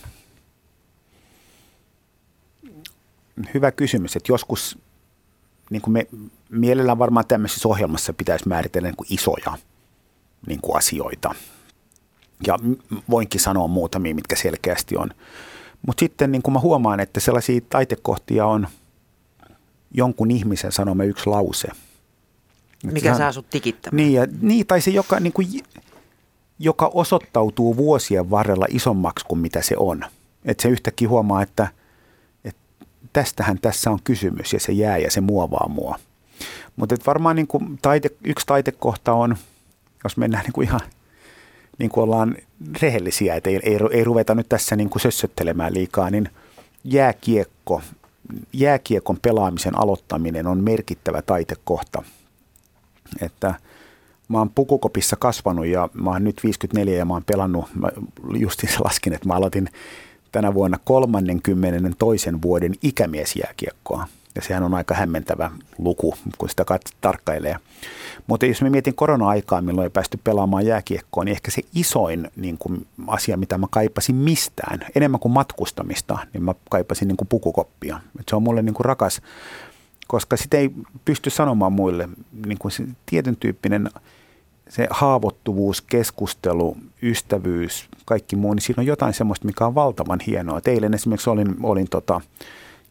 [3.55, 4.79] hyvä kysymys, että joskus
[5.71, 6.07] niin kuin me
[6.51, 9.59] mielellään varmaan tämmöisessä ohjelmassa pitäisi määritellä niin kuin isoja
[10.47, 11.35] niin kuin asioita.
[12.47, 12.59] Ja
[13.11, 15.11] voinkin sanoa muutamia, mitkä selkeästi on.
[15.87, 18.69] Mutta sitten niin kuin mä huomaan, että sellaisia taitekohtia on
[19.90, 21.68] jonkun ihmisen sanoma yksi lause.
[22.85, 23.96] Mikä saa sut tikittämään.
[23.96, 25.48] Niin, ja, niin, tai se, joka, niin kuin,
[26.59, 30.05] joka osoittautuu vuosien varrella isommaksi kuin mitä se on.
[30.44, 31.68] Että se yhtäkkiä huomaa, että,
[32.44, 32.61] että
[33.12, 35.98] tästähän tässä on kysymys ja se jää ja se muovaa mua.
[36.76, 39.37] Mutta varmaan niin kuin taite, yksi taitekohta on,
[40.05, 40.81] jos mennään niin kuin ihan
[41.79, 42.37] niin kuin ollaan
[42.83, 46.29] rehellisiä, että ei, ei, ei ruveta nyt tässä niin kuin sössöttelemään liikaa, niin
[46.85, 47.83] jääkiekko,
[48.53, 52.03] jääkiekon pelaamisen aloittaminen on merkittävä taitekohta.
[53.21, 53.55] Että
[54.29, 57.88] mä oon pukukopissa kasvanut ja mä oon nyt 54 ja mä oon pelannut, mä
[58.35, 59.69] justiin laskin, että mä aloitin
[60.33, 64.07] tänä vuonna 30 toisen vuoden ikämiesjääkiekkoa.
[64.35, 66.64] Ja sehän on aika hämmentävä luku, kun sitä
[67.01, 67.57] tarkkailee.
[68.27, 72.59] Mutta jos mä mietin korona-aikaa, milloin ei päästy pelaamaan jääkiekkoa, niin ehkä se isoin niin
[72.59, 78.01] kuin, asia, mitä mä kaipasin mistään, enemmän kuin matkustamista, niin mä kaipasin niin kuin pukukoppia.
[78.21, 79.23] Et se on mulle niin kuin rakas,
[80.09, 80.71] koska sitä ei
[81.05, 82.09] pysty sanomaan muille.
[82.47, 83.90] Niin kuin se tietyn tyyppinen
[84.69, 90.61] se haavoittuvuus, keskustelu, ystävyys, kaikki muu, niin siinä on jotain semmoista, mikä on valtavan hienoa.
[90.66, 92.21] Eilen esimerkiksi olin, olin tota,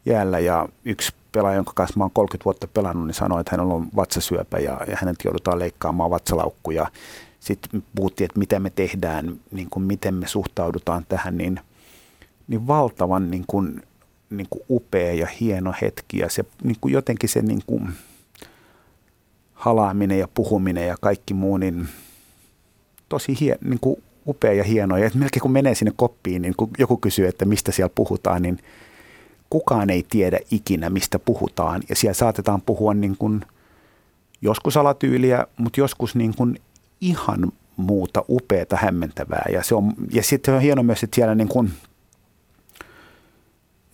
[0.06, 3.74] jäällä ja yksi pelaaja, jonka kanssa mä oon 30 vuotta pelannut, niin sanoi, että hänellä
[3.74, 6.86] on vatsasyöpä ja, ja hänet joudutaan leikkaamaan vatsalaukkuja.
[7.40, 11.60] Sitten puhuttiin, että mitä me tehdään, niin kuin miten me suhtaudutaan tähän, niin,
[12.48, 13.82] niin valtavan niin kuin,
[14.30, 16.18] niin kuin upea ja hieno hetki.
[16.18, 17.88] Ja se niin kuin jotenkin se niin kuin
[19.54, 21.88] halaaminen ja puhuminen ja kaikki muu, niin
[23.08, 24.96] tosi hien, niin upea ja hieno.
[24.96, 28.58] Ja melkein kun menee sinne koppiin, niin kun joku kysyy, että mistä siellä puhutaan, niin–
[29.50, 31.82] kukaan ei tiedä ikinä, mistä puhutaan.
[31.88, 33.40] Ja siellä saatetaan puhua niin kuin
[34.42, 36.60] joskus alatyyliä, mutta joskus niin kuin
[37.00, 39.44] ihan muuta upeata, hämmentävää.
[39.52, 41.72] Ja, se on, ja sitten on hieno myös, että siellä niin kuin,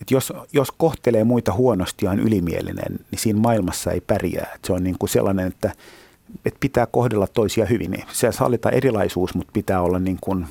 [0.01, 4.51] että jos, jos kohtelee muita huonosti ja on ylimielinen, niin siinä maailmassa ei pärjää.
[4.55, 5.71] Että se on niin kuin sellainen, että,
[6.45, 8.03] että pitää kohdella toisia hyvin.
[8.11, 10.47] Se sallitaan erilaisuus, mutta pitää olla niin kuin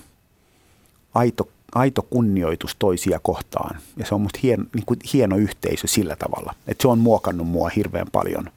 [1.14, 3.80] aito aito kunnioitus toisia kohtaan.
[3.96, 6.54] Ja se on musta hieno, niin kuin hieno yhteisö sillä tavalla.
[6.68, 8.50] Että se on muokannut mua hirveän paljon.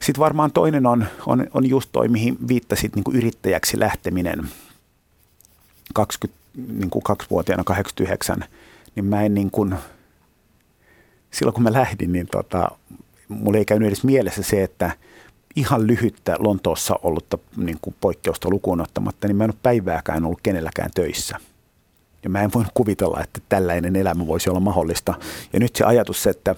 [0.00, 4.48] Sitten varmaan toinen on, on, on just toi, mihin viittasit niin kuin yrittäjäksi lähteminen
[5.94, 8.44] 20, niin kuin kaksivuotiaana 89.
[8.94, 9.74] Niin mä en niin kuin,
[11.30, 12.70] silloin kun mä lähdin, niin tota,
[13.28, 14.90] mulla ei käynyt edes mielessä se, että
[15.56, 20.40] ihan lyhyttä Lontoossa ollutta niin kuin poikkeusta lukuun ottamatta, niin mä en ole päivääkään ollut
[20.42, 21.38] kenelläkään töissä–
[22.24, 25.14] ja mä en voi kuvitella, että tällainen elämä voisi olla mahdollista.
[25.52, 26.56] Ja nyt se ajatus, että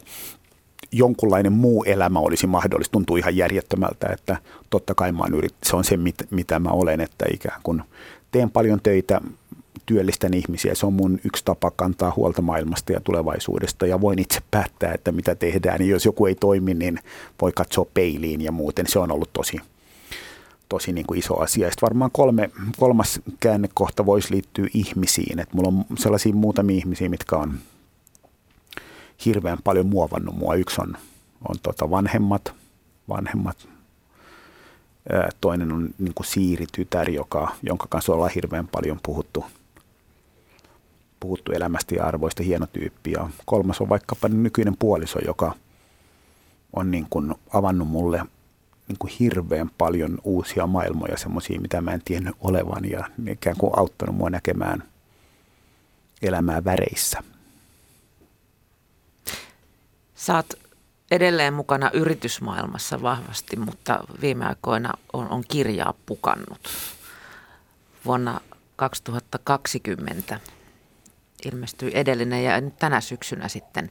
[0.93, 4.37] jonkunlainen muu elämä olisi mahdollista, tuntuu ihan järjettömältä, että
[4.71, 7.83] totta kai mä yrit, se on se, mit, mitä mä olen, että ikään kuin
[8.33, 9.21] teen paljon töitä,
[9.87, 10.75] työllistän ihmisiä.
[10.75, 15.13] Se on mun yksi tapa kantaa huolta maailmasta ja tulevaisuudesta ja voin itse päättää, että
[15.13, 15.81] mitä tehdään.
[15.81, 16.99] Ja jos joku ei toimi, niin
[17.43, 18.87] voi katsoa peiliin ja muuten.
[18.89, 19.61] Se on ollut tosi,
[20.69, 21.71] tosi niin kuin iso asia.
[21.71, 25.39] Sitten varmaan kolme, kolmas käännekohta voisi liittyä ihmisiin.
[25.39, 27.59] Et mulla on sellaisia muutamia ihmisiä, mitkä on
[29.25, 30.55] hirveän paljon muovannut mua.
[30.55, 30.97] Yksi on,
[31.49, 32.53] on tota vanhemmat,
[33.09, 33.69] vanhemmat
[35.41, 39.45] Toinen on niin kuin Siiri-tytär, joka, jonka kanssa ollaan hirveän paljon puhuttu,
[41.21, 43.13] puhuttu elämästä ja arvoista, hieno tyyppi.
[43.13, 45.55] Ja kolmas on vaikkapa nykyinen puoliso, joka
[46.73, 48.23] on niin kuin avannut mulle
[48.89, 53.79] niin kuin hirveän paljon uusia maailmoja, semmoisia, mitä mä en tiennyt olevan ja ikään kuin
[53.79, 54.83] auttanut mua näkemään
[56.23, 57.23] elämää väreissä.
[60.15, 60.55] Saat
[61.11, 66.69] edelleen mukana yritysmaailmassa vahvasti, mutta viime aikoina on, on kirjaa pukannut.
[68.05, 68.41] Vuonna
[68.77, 70.41] 2020
[71.45, 73.91] ilmestyi edellinen ja nyt tänä syksynä sitten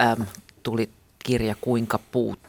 [0.00, 0.26] äm,
[0.62, 0.90] tuli
[1.28, 2.40] kirja Kuinka puut.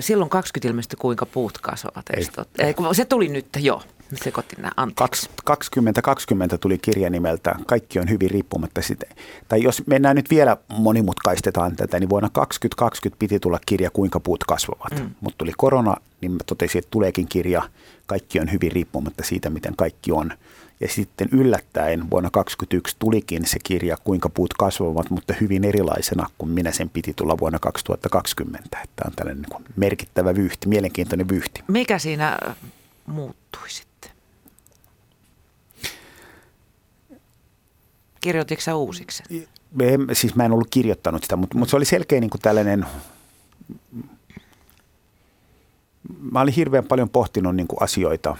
[0.00, 2.06] Silloin 20 ilmestyi Kuinka puut kasvavat.
[2.16, 2.74] Ei.
[2.92, 3.82] Se tuli nyt, joo.
[4.14, 5.30] Sekoitin nämä, anteeksi.
[5.44, 9.06] 2020 tuli kirja nimeltä Kaikki on hyvin riippumatta sitä.
[9.48, 14.44] Tai jos mennään nyt vielä monimutkaistetaan tätä, niin vuonna 2020 piti tulla kirja Kuinka puut
[14.44, 14.92] kasvavat.
[14.98, 15.10] Mm.
[15.20, 17.62] Mutta tuli korona, niin mä totesin, että tuleekin kirja
[18.06, 20.32] Kaikki on hyvin riippumatta siitä, miten kaikki on.
[20.80, 26.50] Ja sitten yllättäen vuonna 2021 tulikin se kirja Kuinka puut kasvavat, mutta hyvin erilaisena kuin
[26.50, 28.68] minä sen piti tulla vuonna 2020.
[28.70, 31.62] Tämä on tällainen niin merkittävä vyyhti, mielenkiintoinen vyyhti.
[31.68, 32.38] Mikä siinä
[33.06, 34.10] muuttui sitten?
[38.20, 39.22] Kirjoititko sä uusiksi?
[39.80, 42.86] En, siis mä en ollut kirjoittanut sitä, mutta, mutta se oli selkeä niin kuin tällainen,
[46.32, 48.36] mä olin hirveän paljon pohtinut niin kuin asioita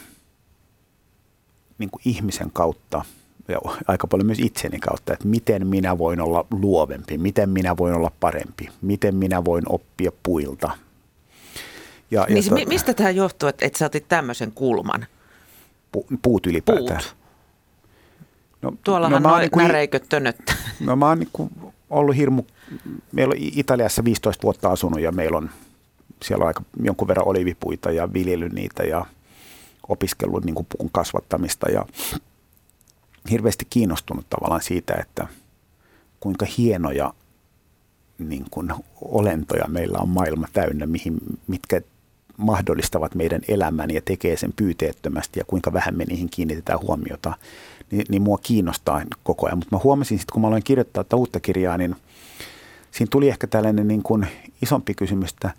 [1.78, 3.04] niin kuin ihmisen kautta
[3.48, 7.94] ja aika paljon myös itseni kautta, että miten minä voin olla luovempi, miten minä voin
[7.94, 10.70] olla parempi, miten minä voin oppia puilta.
[12.10, 15.06] Ja, niin, ja to, mistä tämä johtuu, että, että sä otit tämmöisen kulman?
[15.92, 17.02] Pu, puut ylipäätään.
[17.02, 17.16] Puut.
[18.62, 20.56] No, Tuollahan no, noin niin näreiköt tönöttää.
[20.80, 21.50] No mä oon niin
[21.90, 22.42] ollut hirmu,
[23.12, 25.50] meillä on Italiassa 15 vuotta asunut ja meillä on
[26.22, 29.06] siellä on aika jonkun verran olivipuita ja viljellyt niitä ja
[29.88, 31.86] opiskellut niin kuin puun kasvattamista ja
[33.30, 35.26] hirveästi kiinnostunut tavallaan siitä, että
[36.20, 37.14] kuinka hienoja
[38.18, 41.80] niin kuin olentoja meillä on maailma täynnä, mihin, mitkä
[42.36, 47.32] mahdollistavat meidän elämän ja tekee sen pyyteettömästi ja kuinka vähän me niihin kiinnitetään huomiota,
[47.90, 49.58] niin, niin mua kiinnostaa koko ajan.
[49.58, 51.96] Mutta mä huomasin sitten, kun mä aloin kirjoittaa tätä uutta kirjaa, niin
[52.90, 54.26] siinä tuli ehkä tällainen niin kuin
[54.62, 55.50] isompi kysymys, että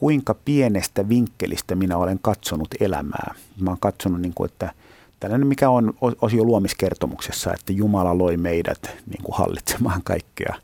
[0.00, 3.34] kuinka pienestä vinkkelistä minä olen katsonut elämää.
[3.60, 4.72] Mä oon katsonut, niin kuin, että
[5.20, 10.54] tällainen mikä on osio luomiskertomuksessa, että Jumala loi meidät niin kuin hallitsemaan kaikkea.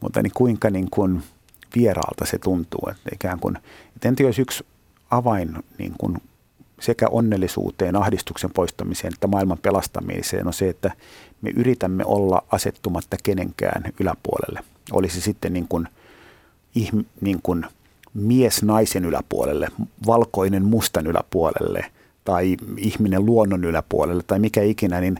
[0.00, 1.22] Mutta niin kuinka niin kuin
[1.76, 3.56] vieraalta se tuntuu, että ikään kuin,
[3.96, 4.66] että en tiedä, jos yksi
[5.10, 6.16] avain niin kuin
[6.80, 10.90] sekä onnellisuuteen, ahdistuksen poistamiseen että maailman pelastamiseen on se, että
[11.42, 14.64] me yritämme olla asettumatta kenenkään yläpuolelle.
[14.92, 15.88] Olisi sitten niin kuin,
[17.20, 17.66] niin kuin
[18.14, 19.68] mies naisen yläpuolelle,
[20.06, 21.84] valkoinen mustan yläpuolelle
[22.24, 25.16] tai ihminen luonnon yläpuolelle tai mikä ikinä, niin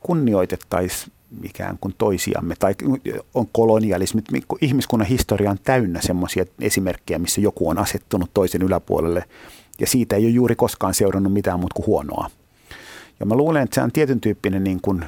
[0.00, 2.74] kunnioitettaisiin ikään kuin toisiamme, tai
[3.34, 4.22] on kolonialismi.
[4.60, 9.24] Ihmiskunnan historia on täynnä semmoisia esimerkkejä, missä joku on asettunut toisen yläpuolelle,
[9.80, 12.30] ja siitä ei ole juuri koskaan seurannut mitään muuta kuin huonoa.
[13.20, 15.04] Ja mä luulen, että se on tietyn tyyppinen niin kuin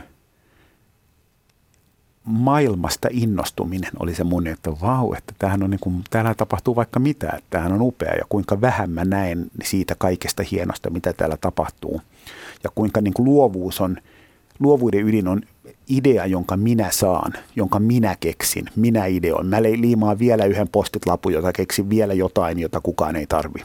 [2.32, 7.00] maailmasta innostuminen oli se mun, että vau, että tämähän on niin kuin, täällä tapahtuu vaikka
[7.00, 11.36] mitä, että tämähän on upea ja kuinka vähän mä näen siitä kaikesta hienosta, mitä täällä
[11.36, 12.00] tapahtuu.
[12.64, 13.96] Ja kuinka niin kuin luovuus on,
[14.60, 15.42] luovuuden ydin on
[15.88, 19.46] idea, jonka minä saan, jonka minä keksin, minä ideoin.
[19.46, 23.60] Mä liimaan vielä yhden postitlapun, jota keksin vielä jotain, jota kukaan ei tarvi.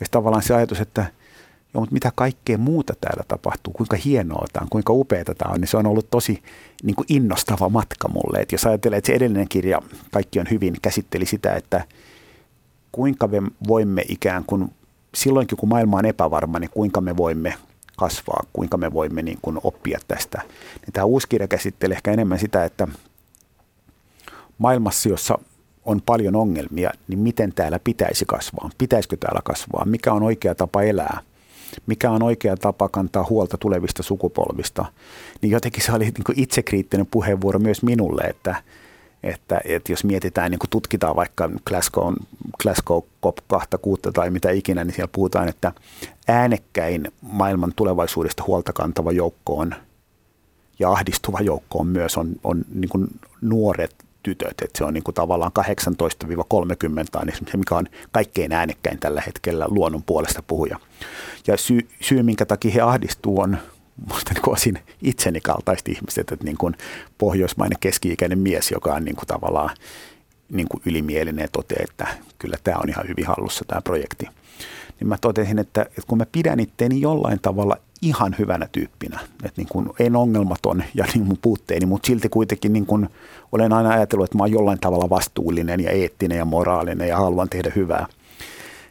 [0.00, 1.06] Ja tavallaan se ajatus, että
[1.74, 5.60] joo, mutta mitä kaikkea muuta täällä tapahtuu, kuinka hienoa tämä on, kuinka upeaa tämä on,
[5.60, 6.42] niin se on ollut tosi
[6.82, 8.38] niin kuin innostava matka mulle.
[8.38, 11.84] Et jos ajattelee, että se edellinen kirja, Kaikki on hyvin, käsitteli sitä, että
[12.92, 14.72] kuinka me voimme ikään kuin,
[15.14, 17.54] silloinkin kun maailma on epävarma, niin kuinka me voimme
[17.96, 20.42] kasvaa, kuinka me voimme niin kuin oppia tästä.
[20.74, 22.88] Niin tämä uusi kirja käsittelee ehkä enemmän sitä, että
[24.58, 25.38] maailmassa, jossa
[25.84, 28.70] on paljon ongelmia, niin miten täällä pitäisi kasvaa?
[28.78, 29.84] Pitäisikö täällä kasvaa?
[29.84, 31.20] Mikä on oikea tapa elää?
[31.86, 34.84] Mikä on oikea tapa kantaa huolta tulevista sukupolvista?
[35.42, 38.54] Niin jotenkin se oli niin itsekriittinen puheenvuoro myös minulle, että–
[39.22, 42.14] että, että jos mietitään, niin kuin tutkitaan vaikka Glasgow,
[42.62, 45.72] Glasgow COP26 tai mitä ikinä, niin siellä puhutaan, että
[46.28, 49.74] äänekkäin maailman tulevaisuudesta huolta kantava joukko on
[50.78, 53.08] ja ahdistuva joukko on myös on, on niin
[53.40, 55.62] nuoret tytöt, että se on niin kuin tavallaan 18-30
[57.20, 60.78] on se, mikä on kaikkein äänekkäin tällä hetkellä luonnon puolesta puhuja.
[61.46, 63.58] Ja syy, syy minkä takia he ahdistuu, on
[64.12, 66.74] musta niin osin itseni kaltaiset ihmiset, että niin kuin
[67.18, 69.70] pohjoismainen keski-ikäinen mies, joka on niin kuin tavallaan
[70.48, 72.06] niin kuin ylimielinen ja toteaa, että
[72.38, 74.26] kyllä tämä on ihan hyvin hallussa tämä projekti.
[75.00, 79.60] Niin mä totesin, että, että kun mä pidän itteeni jollain tavalla ihan hyvänä tyyppinä, että
[79.60, 83.08] niin kuin en ongelmaton ja niin mun puutteeni, mutta silti kuitenkin niin kuin
[83.52, 87.48] olen aina ajatellut, että mä oon jollain tavalla vastuullinen ja eettinen ja moraalinen ja haluan
[87.48, 88.06] tehdä hyvää.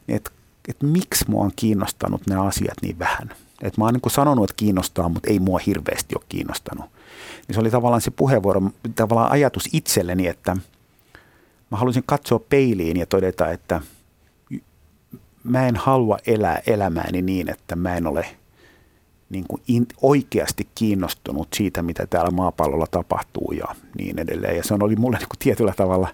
[0.07, 0.31] Että,
[0.67, 3.29] että miksi mua on kiinnostanut nämä asiat niin vähän?
[3.61, 6.85] Että mä oon niin sanonut, että kiinnostaa, mutta ei mua hirveästi ole kiinnostanut.
[7.47, 8.61] Niin se oli tavallaan se puheenvuoro,
[8.95, 10.57] tavallaan ajatus itselleni, että
[11.71, 13.81] mä haluaisin katsoa peiliin ja todeta, että
[15.43, 18.25] mä en halua elää elämääni niin, että mä en ole
[19.29, 23.65] niin kuin in, oikeasti kiinnostunut siitä, mitä täällä maapallolla tapahtuu ja
[23.97, 24.57] niin edelleen.
[24.57, 26.07] Ja se on oli mulle niin kuin tietyllä tavalla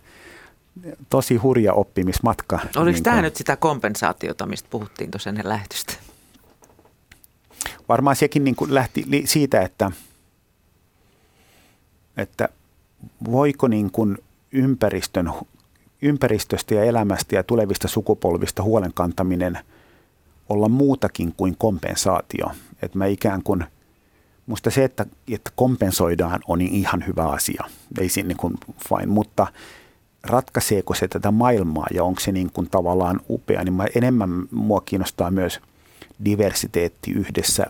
[1.10, 2.60] tosi hurja oppimismatka.
[2.76, 5.94] Oliko niin tämä nyt sitä kompensaatiota, mistä puhuttiin tuossa ennen lähetystä?
[7.90, 9.92] varmaan sekin niin kuin lähti siitä, että,
[12.18, 12.50] että
[13.32, 14.18] voiko niin kuin
[14.52, 15.32] ympäristön,
[16.02, 19.60] ympäristöstä ja elämästä ja tulevista sukupolvista huolen kantaminen
[20.54, 22.52] olla muutakin kuin kompensaatio.
[22.82, 23.64] Että mä ikään kuin,
[24.46, 27.64] musta se, että, että kompensoidaan on ihan hyvä asia,
[28.00, 28.54] ei siinä niin kuin
[28.90, 29.48] fine, mutta
[30.24, 34.82] ratkaiseeko se tätä maailmaa ja onko se niin kuin tavallaan upea, niin mä, enemmän mua
[34.82, 35.60] kiinnostaa myös–
[36.26, 37.66] diversiteetti yhdessä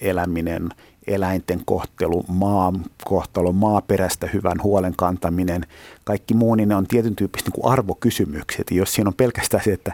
[0.00, 0.68] eläminen,
[1.06, 5.66] eläinten kohtelu, maan kohtalo, maaperästä hyvän huolen kantaminen,
[6.04, 8.70] kaikki muu, niin ne on tietyn tyyppistä niin arvokysymykset.
[8.70, 9.92] Jos siinä on pelkästään se, että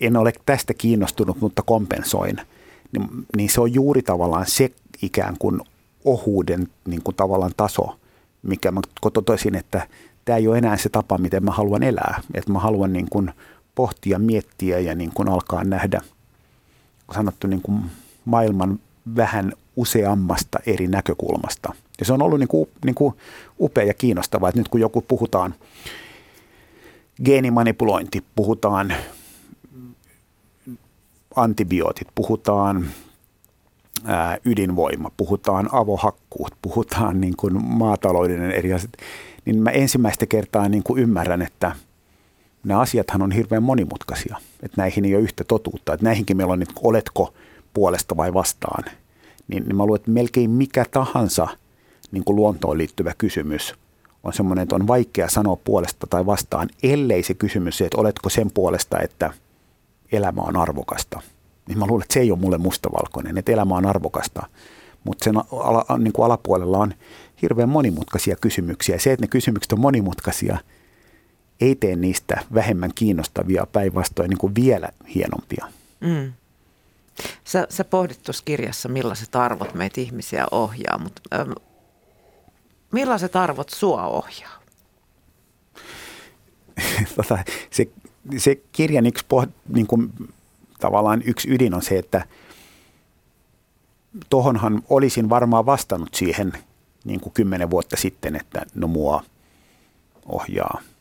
[0.00, 2.36] en ole tästä kiinnostunut, mutta kompensoin,
[2.92, 4.70] niin, niin se on juuri tavallaan se
[5.02, 5.60] ikään kuin
[6.04, 7.96] ohuuden niin kuin tavallaan taso,
[8.42, 8.80] mikä mä
[9.12, 9.88] totoisin, että
[10.24, 12.22] tämä ei ole enää se tapa, miten mä haluan elää.
[12.34, 13.30] Että mä haluan niin kuin
[13.74, 16.00] pohtia, miettiä ja niin kuin alkaa nähdä–
[17.14, 17.82] sanottu niin kuin
[18.24, 18.78] maailman
[19.16, 21.74] vähän useammasta eri näkökulmasta.
[21.98, 23.14] Ja se on ollut niin kuin, niin kuin
[23.60, 25.54] upea ja kiinnostavaa, että nyt kun joku puhutaan
[27.24, 28.94] geenimanipulointi, puhutaan
[31.36, 32.86] antibiootit, puhutaan
[34.04, 38.92] ää, ydinvoima, puhutaan avohakkuut, puhutaan niin kuin maatalouden eri asiat,
[39.44, 41.72] niin mä ensimmäistä kertaa niin kuin ymmärrän, että–
[42.66, 44.36] nämä asiathan on hirveän monimutkaisia.
[44.62, 45.92] Että näihin ei ole yhtä totuutta.
[45.94, 47.34] Että näihinkin meillä on nyt, oletko
[47.74, 48.84] puolesta vai vastaan.
[49.48, 51.48] Niin, niin mä luulen, että melkein mikä tahansa
[52.10, 53.74] niin kuin luontoon liittyvä kysymys
[54.24, 58.50] on semmoinen, että on vaikea sanoa puolesta tai vastaan, ellei se kysymys että oletko sen
[58.50, 59.32] puolesta, että
[60.12, 61.20] elämä on arvokasta.
[61.68, 64.46] Niin mä luulen, että se ei ole mulle mustavalkoinen, että elämä on arvokasta.
[65.04, 66.94] Mutta sen ala, niin kuin alapuolella on
[67.42, 68.98] hirveän monimutkaisia kysymyksiä.
[68.98, 70.58] Se, että ne kysymykset on monimutkaisia–
[71.60, 75.66] ei tee niistä vähemmän kiinnostavia, päinvastoin niin kuin vielä hienompia.
[76.00, 76.32] Mm.
[77.44, 81.52] Sä, sä pohdit tuossa kirjassa, millaiset arvot meitä ihmisiä ohjaa, mutta ähm,
[82.92, 84.62] millaiset arvot sua ohjaa?
[87.16, 87.38] tota,
[87.70, 87.88] se,
[88.36, 90.12] se kirjan yksi, poh, niin kuin,
[90.80, 92.26] tavallaan yksi ydin on se, että
[94.30, 96.52] tohonhan olisin varmaan vastannut siihen
[97.04, 99.24] niin kuin kymmenen vuotta sitten, että no mua
[100.26, 100.80] ohjaa–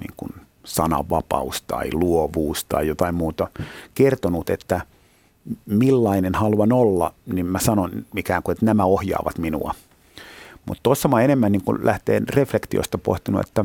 [0.00, 0.32] niin kuin
[0.64, 3.48] sananvapaus tai luovuus tai jotain muuta
[3.94, 4.80] kertonut, että
[5.66, 9.74] millainen haluan olla, niin mä sanon ikään kuin, että nämä ohjaavat minua.
[10.66, 13.64] Mutta tuossa mä enemmän niin lähteen reflektiosta pohtinut, että,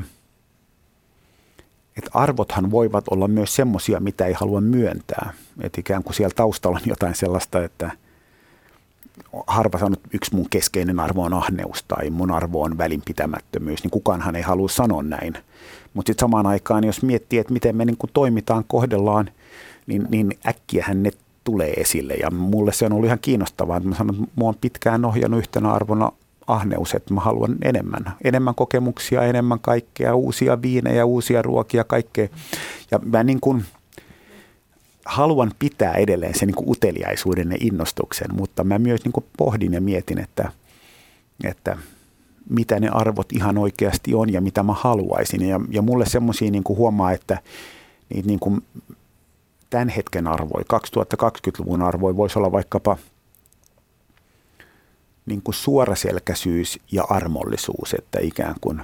[1.97, 5.33] että arvothan voivat olla myös semmoisia, mitä ei halua myöntää.
[5.61, 7.91] Että ikään kuin siellä taustalla on jotain sellaista, että
[9.47, 13.91] harva sanoo, että yksi mun keskeinen arvo on ahneus tai mun arvo on välinpitämättömyys, niin
[13.91, 15.37] kukaanhan ei halua sanoa näin.
[15.93, 19.29] Mutta sitten samaan aikaan, jos miettii, että miten me niin kuin toimitaan, kohdellaan,
[19.87, 21.11] niin, niin äkkiähän ne
[21.43, 22.13] tulee esille.
[22.13, 23.79] Ja mulle se on ollut ihan kiinnostavaa.
[23.79, 26.11] Mä sanon, että mua on pitkään ohjannut yhtenä arvona
[26.47, 28.13] ahneus, että mä haluan enemmän.
[28.23, 32.27] Enemmän kokemuksia, enemmän kaikkea, uusia viinejä, uusia ruokia, kaikkea.
[32.91, 33.65] Ja mä niin kuin
[35.05, 39.73] haluan pitää edelleen sen niin kuin uteliaisuuden ja innostuksen, mutta mä myös niin kuin pohdin
[39.73, 40.51] ja mietin, että,
[41.43, 41.77] että
[42.49, 45.47] mitä ne arvot ihan oikeasti on ja mitä mä haluaisin.
[45.47, 47.37] Ja, ja mulle semmoisia niin huomaa, että
[48.25, 48.61] niin kuin
[49.69, 52.97] tämän hetken arvoja, 2020-luvun arvoja voisi olla vaikkapa
[55.25, 58.81] niin kuin suoraselkäisyys ja armollisuus, että ikään kuin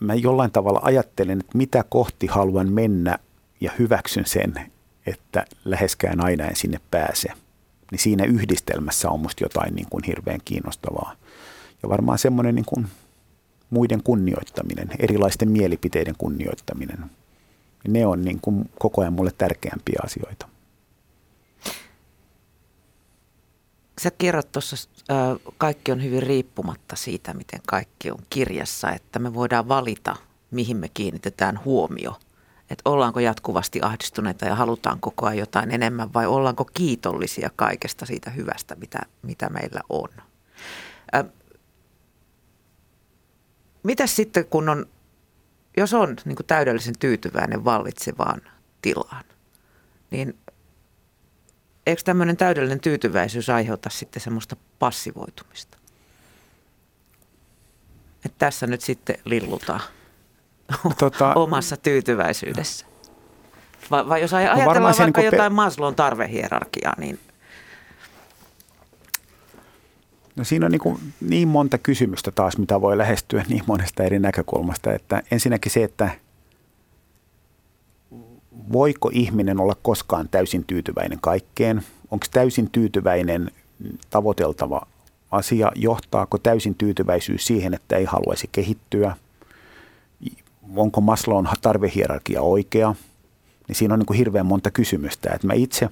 [0.00, 3.18] mä jollain tavalla ajattelen, että mitä kohti haluan mennä
[3.60, 4.54] ja hyväksyn sen,
[5.06, 7.28] että läheskään aina en sinne pääse.
[7.90, 11.16] niin siinä yhdistelmässä on musta jotain niin kuin hirveän kiinnostavaa.
[11.82, 12.86] Ja varmaan semmoinen niin kuin
[13.70, 17.04] muiden kunnioittaminen, erilaisten mielipiteiden kunnioittaminen,
[17.88, 20.48] ne on niin kuin koko ajan mulle tärkeämpiä asioita.
[24.00, 24.88] Sä kerrot tuossa,
[25.58, 30.16] kaikki on hyvin riippumatta siitä, miten kaikki on kirjassa, että me voidaan valita,
[30.50, 32.18] mihin me kiinnitetään huomio.
[32.70, 38.30] Että ollaanko jatkuvasti ahdistuneita ja halutaan koko ajan jotain enemmän vai ollaanko kiitollisia kaikesta siitä
[38.30, 40.08] hyvästä, mitä, mitä meillä on.
[43.82, 44.86] Mitäs sitten, kun on,
[45.76, 48.42] jos on niin täydellisen tyytyväinen vallitsevaan
[48.82, 49.24] tilaan,
[50.10, 50.38] niin
[51.86, 55.78] eikö tämmöinen täydellinen tyytyväisyys aiheuta sitten semmoista passivoitumista?
[58.24, 59.80] Että tässä nyt sitten lillutaan
[60.98, 62.86] tota, omassa tyytyväisyydessä.
[63.90, 67.20] Vai, vai jos no ajatellaan no vaikka niin jotain pe- Maslown tarvehierarkiaa, niin–
[70.36, 74.18] No siinä on niin, kuin niin monta kysymystä taas, mitä voi lähestyä niin monesta eri
[74.18, 74.92] näkökulmasta.
[74.92, 76.10] Että ensinnäkin se, että
[78.72, 81.82] voiko ihminen olla koskaan täysin tyytyväinen kaikkeen?
[82.10, 83.50] Onko täysin tyytyväinen
[84.10, 84.86] tavoiteltava
[85.30, 85.72] asia?
[85.74, 89.16] Johtaako täysin tyytyväisyys siihen, että ei haluaisi kehittyä?
[90.76, 92.94] Onko Maslown tarvehierarkia oikea?
[93.68, 95.30] Niin siinä on niin kuin hirveän monta kysymystä.
[95.34, 95.88] Että mä itse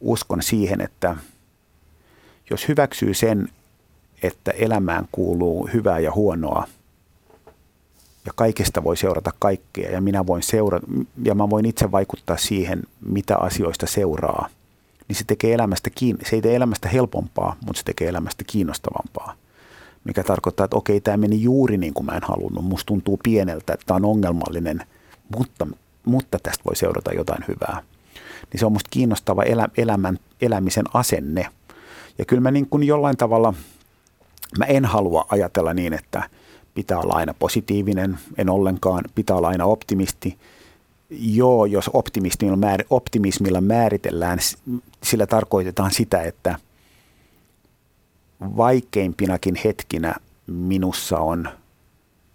[0.00, 1.16] uskon siihen, että–
[2.50, 3.48] jos hyväksyy sen,
[4.22, 6.66] että elämään kuuluu hyvää ja huonoa,
[8.26, 10.86] ja kaikesta voi seurata kaikkea, ja minä voin seurata,
[11.24, 14.48] ja mä voin itse vaikuttaa siihen, mitä asioista seuraa,
[15.08, 15.90] niin se tekee elämästä,
[16.24, 19.34] se ei tee elämästä helpompaa, mutta se tekee elämästä kiinnostavampaa.
[20.04, 22.64] Mikä tarkoittaa, että okei, tämä meni juuri niin kuin mä en halunnut.
[22.64, 24.82] Musta tuntuu pieneltä, että tämä on ongelmallinen,
[25.36, 25.66] mutta,
[26.04, 27.82] mutta tästä voi seurata jotain hyvää.
[28.52, 31.46] Niin se on musta kiinnostava elä, elämän, elämisen asenne–
[32.18, 33.54] ja kyllä mä niin kuin jollain tavalla,
[34.58, 36.22] mä en halua ajatella niin, että
[36.76, 40.38] pitää olla aina positiivinen, en ollenkaan, pitää olla aina optimisti.
[41.10, 44.38] Joo, jos optimismilla, määr, optimismilla määritellään,
[45.02, 46.58] sillä tarkoitetaan sitä, että
[48.40, 50.14] vaikeimpinakin hetkinä
[50.46, 51.48] minussa on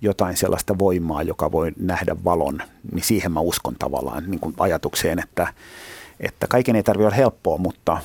[0.02, 2.60] jotain sellaista voimaa, joka voi nähdä valon,
[2.92, 5.54] niin siihen mä uskon tavallaan niin kuin ajatukseen, että,
[6.20, 7.98] että kaiken ei tarvitse olla helppoa, mutta,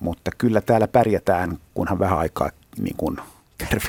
[0.00, 3.16] mutta kyllä täällä pärjätään, kunhan vähän aikaa niin kuin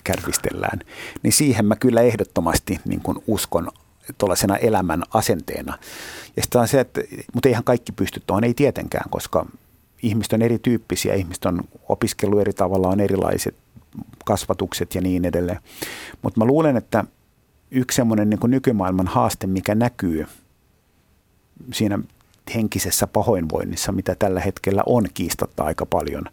[0.04, 0.80] kärvistellään.
[1.24, 3.72] Niin siihen mä kyllä ehdottomasti niin kuin uskon
[4.18, 5.78] tuollaisena elämän asenteena.
[6.36, 7.02] Ja sitten on se, että,
[7.34, 9.46] mutta eihän kaikki pysty tuohon, ei tietenkään, koska
[10.04, 13.56] ihmiset on erityyppisiä, ihmiset on opiskellut eri tavalla, on erilaiset
[14.26, 15.60] kasvatukset ja niin edelleen.
[16.22, 17.04] Mutta mä luulen, että
[17.72, 20.26] yksi semmoinen niin nykymaailman haaste, mikä näkyy
[21.74, 22.00] siinä
[22.56, 26.24] henkisessä pahoinvoinnissa, mitä tällä hetkellä on kiistatta aika paljon,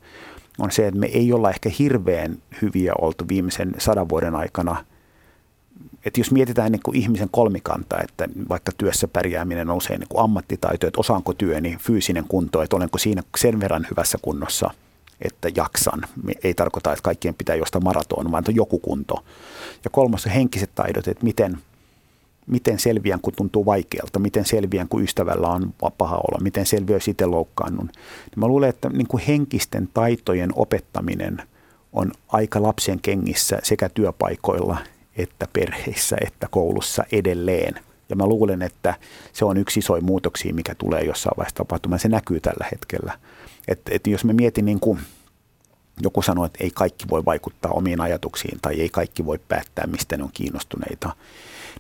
[0.58, 4.84] on se, että me ei olla ehkä hirveän hyviä oltu viimeisen sadan vuoden aikana.
[6.04, 10.24] Että jos mietitään niin kuin ihmisen kolmikanta, että vaikka työssä pärjääminen on usein niin kuin
[10.24, 14.70] ammattitaito, että osaanko työni, fyysinen kunto, että olenko siinä sen verran hyvässä kunnossa,
[15.22, 16.02] että jaksan.
[16.44, 19.24] Ei tarkoita, että kaikkien pitää josta maraton, vaan on joku kunto.
[19.84, 21.58] Ja kolmas on henkiset taidot, että miten–
[22.46, 27.08] miten selviän, kun tuntuu vaikealta, miten selviän, kun ystävällä on paha olla, miten selviää, jos
[27.08, 27.24] itse.
[27.70, 27.90] Niin
[28.36, 31.42] mä luulen, että niin kuin henkisten taitojen opettaminen
[31.92, 34.78] on aika lapsen kengissä sekä työpaikoilla
[35.16, 37.74] että perheissä että koulussa edelleen.
[38.08, 38.94] Ja mä luulen, että
[39.32, 41.98] se on yksi isoin muutoksia, mikä tulee jossain vaiheessa tapahtumaan.
[41.98, 43.18] Se näkyy tällä hetkellä.
[43.68, 44.98] Et, et jos me mietin niin kuin
[46.02, 50.16] joku sanoo, että ei kaikki voi vaikuttaa omiin ajatuksiin tai ei kaikki voi päättää, mistä
[50.16, 51.16] ne on kiinnostuneita,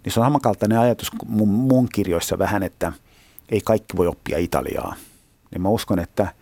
[0.04, 2.92] niin se on samankaltainen ajatus mun, mun kirjoissa vähän, että
[3.48, 4.94] ei kaikki voi oppia Italiaa.
[5.50, 6.32] Niin mä uskon, että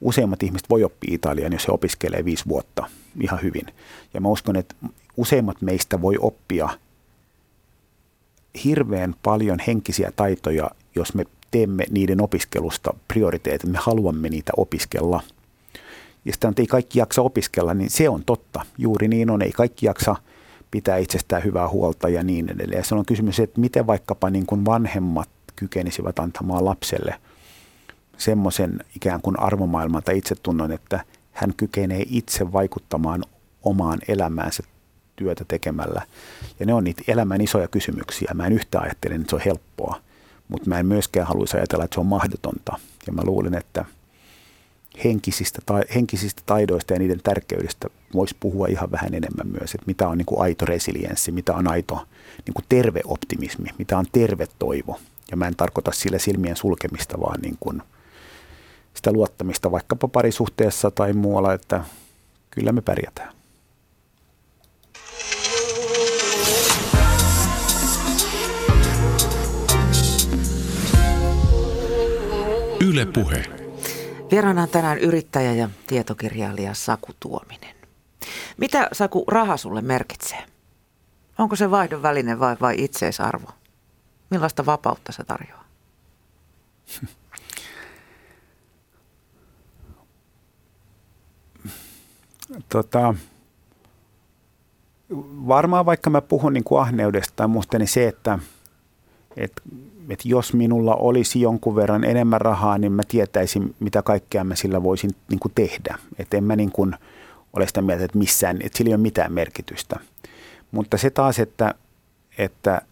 [0.00, 2.88] useimmat ihmiset voi oppia Italiaa, jos he opiskelee viisi vuotta
[3.20, 3.66] ihan hyvin.
[4.14, 4.74] Ja mä uskon, että
[5.16, 6.68] useimmat meistä voi oppia
[8.64, 15.20] hirveän paljon henkisiä taitoja, jos me teemme niiden opiskelusta prioriteetit, me haluamme niitä opiskella.
[16.24, 18.66] Ja sitä, että ei kaikki jaksa opiskella, niin se on totta.
[18.78, 20.16] Juuri niin on, ei kaikki jaksa–
[20.72, 22.78] pitää itsestään hyvää huolta ja niin edelleen.
[22.78, 27.14] Ja se on kysymys, että miten vaikkapa niin kuin vanhemmat kykenisivät antamaan lapselle
[28.18, 33.24] semmoisen ikään kuin arvomaailman tai itsetunnon, että hän kykenee itse vaikuttamaan
[33.62, 34.62] omaan elämäänsä
[35.16, 36.02] työtä tekemällä.
[36.60, 38.32] Ja ne on niitä elämän isoja kysymyksiä.
[38.34, 40.00] Mä en yhtään ajattele, että se on helppoa,
[40.48, 42.78] mutta mä en myöskään haluaisi ajatella, että se on mahdotonta.
[43.06, 43.84] Ja mä luulen, että–
[45.04, 50.08] henkisistä, ta, henkisistä taidoista ja niiden tärkeydestä voisi puhua ihan vähän enemmän myös, että mitä
[50.08, 52.06] on niin kuin aito resilienssi, mitä on aito
[52.46, 55.00] niin kuin terve optimismi, mitä on terve toivo.
[55.30, 57.82] Ja mä en tarkoita sillä silmien sulkemista, vaan niin kuin
[58.94, 61.84] sitä luottamista vaikkapa parisuhteessa tai muualla, että
[62.50, 63.32] kyllä me pärjätään.
[72.80, 73.61] Yle Puhe.
[74.32, 77.74] Vieraana tänään yrittäjä ja tietokirjailija Saku Tuominen.
[78.56, 80.44] Mitä Saku raha sulle merkitsee?
[81.38, 83.50] Onko se vaihdon väline vai, vai itseisarvo?
[84.30, 85.64] Millaista vapautta se tarjoaa?
[92.68, 93.14] tota,
[95.46, 98.38] varmaan vaikka mä puhun niin kuin ahneudesta tai muusta, niin se, että,
[99.36, 99.62] että,
[100.08, 104.82] että jos minulla olisi jonkun verran enemmän rahaa, niin mä tietäisin, mitä kaikkea mä sillä
[104.82, 105.98] voisin niin kuin tehdä.
[106.18, 106.94] Että en mä niin kuin
[107.52, 110.00] ole sitä mieltä, että missään, että sillä ei ole mitään merkitystä.
[110.70, 111.74] Mutta se taas, että,
[112.38, 112.82] että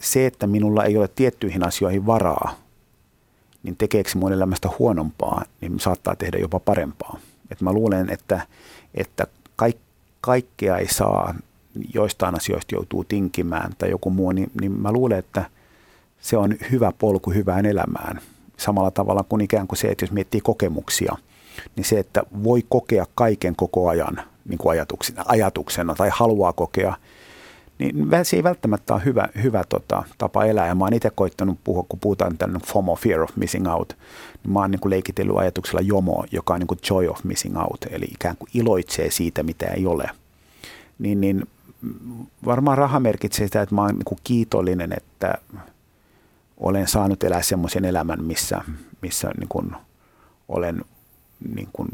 [0.00, 2.54] se, että minulla ei ole tiettyihin asioihin varaa,
[3.62, 7.18] niin tekeekö mun elämästä huonompaa, niin saattaa tehdä jopa parempaa.
[7.50, 8.40] Et mä luulen, että,
[8.94, 9.76] että kaik,
[10.20, 11.34] kaikkea ei saa,
[11.94, 15.44] joistain asioista joutuu tinkimään tai joku muu, niin, niin mä luulen, että
[16.20, 18.20] se on hyvä polku hyvään elämään.
[18.56, 21.16] Samalla tavalla kuin ikään kuin se, että jos miettii kokemuksia,
[21.76, 26.96] niin se, että voi kokea kaiken koko ajan niin kuin ajatuksena, ajatuksena tai haluaa kokea–
[27.78, 30.66] niin se ei välttämättä ole hyvä, hyvä tota, tapa elää.
[30.66, 33.96] Ja mä oon itse koittanut puhua, kun puhutaan tämän FOMO, Fear of Missing Out,
[34.44, 37.58] niin mä oon niin kuin leikitellyt ajatuksella JOMO, joka on niin kuin Joy of Missing
[37.58, 40.10] Out, eli ikään kuin iloitsee siitä, mitä ei ole.
[40.98, 41.46] Niin, niin
[42.44, 45.34] varmaan raha merkitsee sitä, että mä oon niin kuin kiitollinen, että
[46.60, 48.60] olen saanut elää semmoisen elämän, missä,
[49.02, 49.70] missä niin kuin
[50.48, 50.84] olen
[51.54, 51.88] niin kuin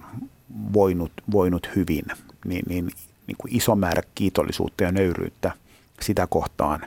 [0.73, 2.05] voinut, voinut hyvin,
[2.45, 2.91] niin, niin,
[3.27, 5.53] niin kuin iso määrä kiitollisuutta ja nöyryyttä–
[6.01, 6.81] sitä kohtaan.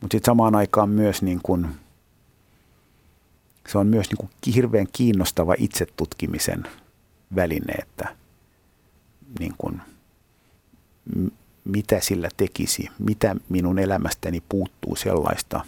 [0.00, 1.68] Mutta sitten samaan aikaan myös niin kun,
[3.68, 6.64] se on myös niin kun hirveän kiinnostava itsetutkimisen
[7.36, 8.16] väline, että
[9.38, 9.80] niin kun,
[11.64, 15.64] mitä sillä tekisi, mitä minun elämästäni puuttuu sellaista,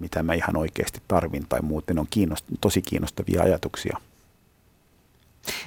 [0.00, 3.98] mitä mä ihan oikeasti tarvin tai muuten on kiinnost- tosi kiinnostavia ajatuksia.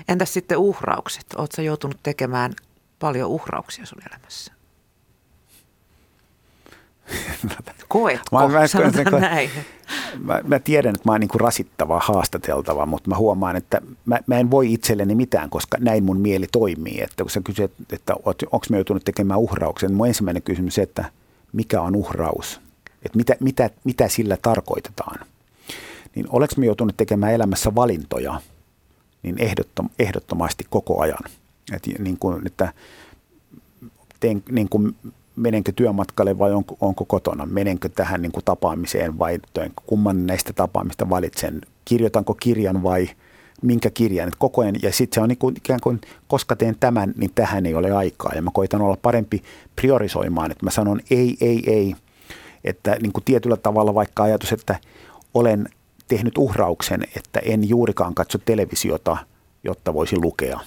[0.07, 1.25] Entäs sitten uhraukset?
[1.35, 2.53] Oletko joutunut tekemään
[2.99, 4.53] paljon uhrauksia sun elämässä?
[7.87, 9.49] Koetko, mä, mä, sanotaan mä, näin.
[10.19, 14.39] Mä, mä tiedän, että mä oon niin rasittava, haastateltava, mutta mä huomaan, että mä, mä
[14.39, 17.01] en voi itselleni mitään, koska näin mun mieli toimii.
[17.01, 18.13] Että kun sä kysyt, että
[18.51, 21.05] onko mä joutunut tekemään uhrauksen, niin mun ensimmäinen kysymys se, että
[21.53, 22.61] mikä on uhraus?
[23.05, 25.19] Että mitä, mitä, mitä sillä tarkoitetaan?
[26.15, 28.41] Niin oleks mä joutunut tekemään elämässä valintoja,
[29.23, 31.23] niin ehdottom, ehdottomasti koko ajan.
[31.73, 32.73] Et niin kuin, että
[34.19, 34.95] teen, niin kuin
[35.35, 39.39] menenkö työmatkalle vai onko, onko kotona, menenkö tähän niin kuin tapaamiseen vai
[39.85, 43.09] kumman näistä tapaamista valitsen, kirjoitanko kirjan vai
[43.61, 46.75] minkä kirjan, että koko ajan, ja sitten se on niin kuin, ikään kuin, koska teen
[46.79, 49.43] tämän, niin tähän ei ole aikaa, ja mä koitan olla parempi
[49.75, 51.95] priorisoimaan, että mä sanon ei, ei, ei,
[52.63, 54.75] että niin kuin tietyllä tavalla vaikka ajatus, että
[55.33, 55.67] olen
[56.07, 59.17] tehnyt uhrauksen, että en juurikaan katso televisiota,
[59.63, 60.59] jotta voisin lukea.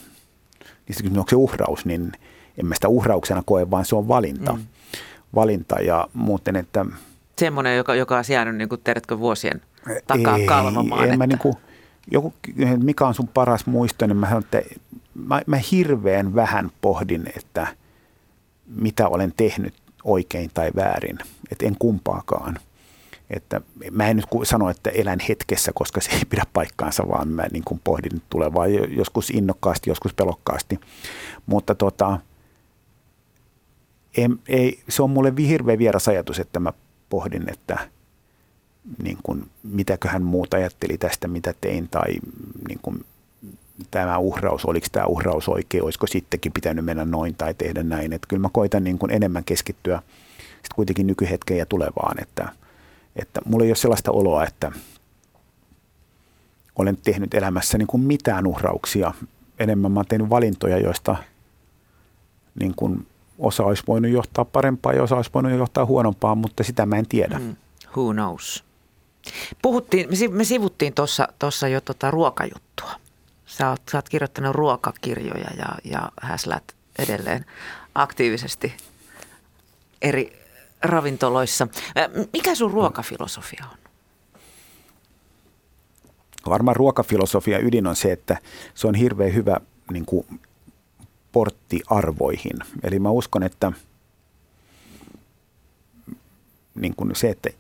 [0.89, 2.13] Niin sitten onko se uhraus, niin–
[2.59, 4.53] en mä sitä uhrauksena koe, vaan se on valinta.
[4.53, 4.67] Mm.
[5.35, 6.87] Valinta ja muuten, että...
[7.39, 9.63] Semmoinen, joka, joka on jäänyt, niin kuin, tiedätkö, vuosien
[10.07, 11.03] takaa ei, kalvamaan.
[11.03, 11.17] En että...
[11.17, 11.55] mä niin kuin,
[12.11, 12.35] joku,
[12.83, 14.63] mikä on sun paras muisto, niin mä sanon, että
[15.15, 17.67] mä, mä hirveän vähän pohdin, että
[18.67, 19.75] mitä olen tehnyt
[20.07, 21.19] oikein tai väärin.
[21.53, 22.59] Että en kumpaakaan.
[23.31, 27.45] Että mä en nyt sano, että elän hetkessä, koska se ei pidä paikkaansa, vaan mä
[27.53, 30.81] niin kuin pohdin tulevaa joskus innokkaasti, joskus pelokkaasti.
[31.47, 32.19] Mutta tota,
[34.17, 36.73] ei, ei, se on mulle hirveän vieras ajatus, että mä
[37.09, 37.79] pohdin, että
[39.03, 42.13] niin kuin, mitäköhän muut ajatteli tästä, mitä tein, tai
[42.69, 43.05] niin kuin,
[43.91, 48.13] tämä uhraus, oliko tämä uhraus oikein, olisiko sittenkin pitänyt mennä noin tai tehdä näin.
[48.13, 50.03] Että kyllä mä koitan niin kuin enemmän keskittyä
[50.63, 52.49] sit kuitenkin nykyhetkeen ja tulevaan, että,
[53.17, 54.73] että mulla ei ole sellaista oloa, että
[56.79, 59.13] olen tehnyt elämässä niin kuin mitään uhrauksia.
[59.59, 61.17] Enemmän mä oon tehnyt valintoja, joista
[62.61, 63.07] niin kuin
[63.39, 67.07] osa olisi voinut johtaa parempaa ja osa olisi voinut johtaa huonompaa, mutta sitä mä en
[67.09, 67.39] tiedä.
[67.39, 67.57] Mm,
[67.97, 68.65] who knows?
[69.63, 70.93] Puhuttiin, me sivuttiin
[71.39, 72.91] tuossa jo tota ruokajuttua.
[73.59, 76.65] Sä oot, sä oot kirjoittanut ruokakirjoja ja, ja häslät
[76.99, 77.45] edelleen
[77.95, 78.75] aktiivisesti
[80.03, 80.43] eri
[80.83, 81.69] ravintoloissa.
[82.33, 83.79] Mikä sun ruokafilosofia on?
[86.49, 88.37] Varmaan ruokafilosofia ydin on se, että
[88.75, 89.57] se on hirveän hyvä
[89.93, 90.41] niin kuin
[91.33, 92.59] porttiarvoihin.
[92.83, 93.73] Eli mä uskon, että
[96.75, 97.51] niin kuin se, että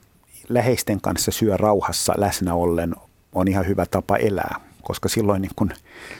[0.48, 2.94] läheisten kanssa syö rauhassa läsnä ollen
[3.32, 5.70] on ihan hyvä tapa elää, koska silloin niin kun,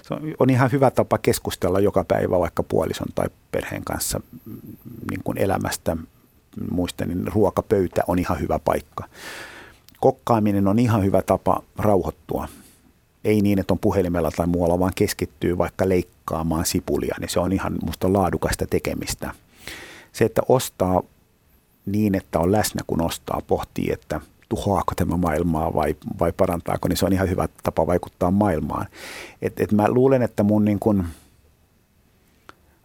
[0.03, 4.21] se on ihan hyvä tapa keskustella joka päivä vaikka puolison tai perheen kanssa
[5.11, 5.97] niin kun elämästä.
[6.71, 9.05] Muista, niin ruokapöytä on ihan hyvä paikka.
[10.01, 12.49] Kokkaaminen on ihan hyvä tapa rauhoittua.
[13.25, 17.53] Ei niin, että on puhelimella tai muualla, vaan keskittyy vaikka leikkaamaan sipulia, niin se on
[17.53, 19.31] ihan musta laadukasta tekemistä.
[20.13, 21.03] Se, että ostaa
[21.87, 26.97] niin, että on läsnä kun ostaa, pohtii, että– tuhoaako tämä maailmaa vai, vai parantaako, niin
[26.97, 28.87] se on ihan hyvä tapa vaikuttaa maailmaan.
[29.43, 31.07] Et, et mä luulen, että mun niin kun,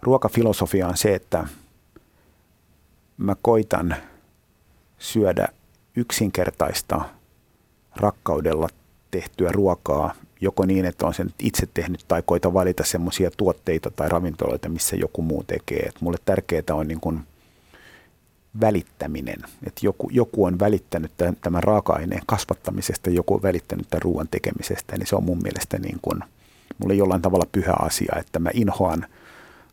[0.01, 1.47] ruokafilosofia on se, että
[3.17, 3.95] mä koitan
[4.97, 5.47] syödä
[5.95, 7.01] yksinkertaista
[7.95, 8.69] rakkaudella
[9.11, 14.09] tehtyä ruokaa, joko niin, että on sen itse tehnyt tai koita valita semmoisia tuotteita tai
[14.09, 15.79] ravintoloita, missä joku muu tekee.
[15.79, 17.21] Et mulle tärkeää on niin kun
[18.61, 19.39] välittäminen.
[19.67, 25.07] Että joku, joku on välittänyt tämän raaka-aineen kasvattamisesta, joku on välittänyt tämän ruoan tekemisestä, niin
[25.07, 26.19] se on mun mielestä niin kuin,
[26.77, 29.05] mulle jollain tavalla pyhä asia, että mä inhoan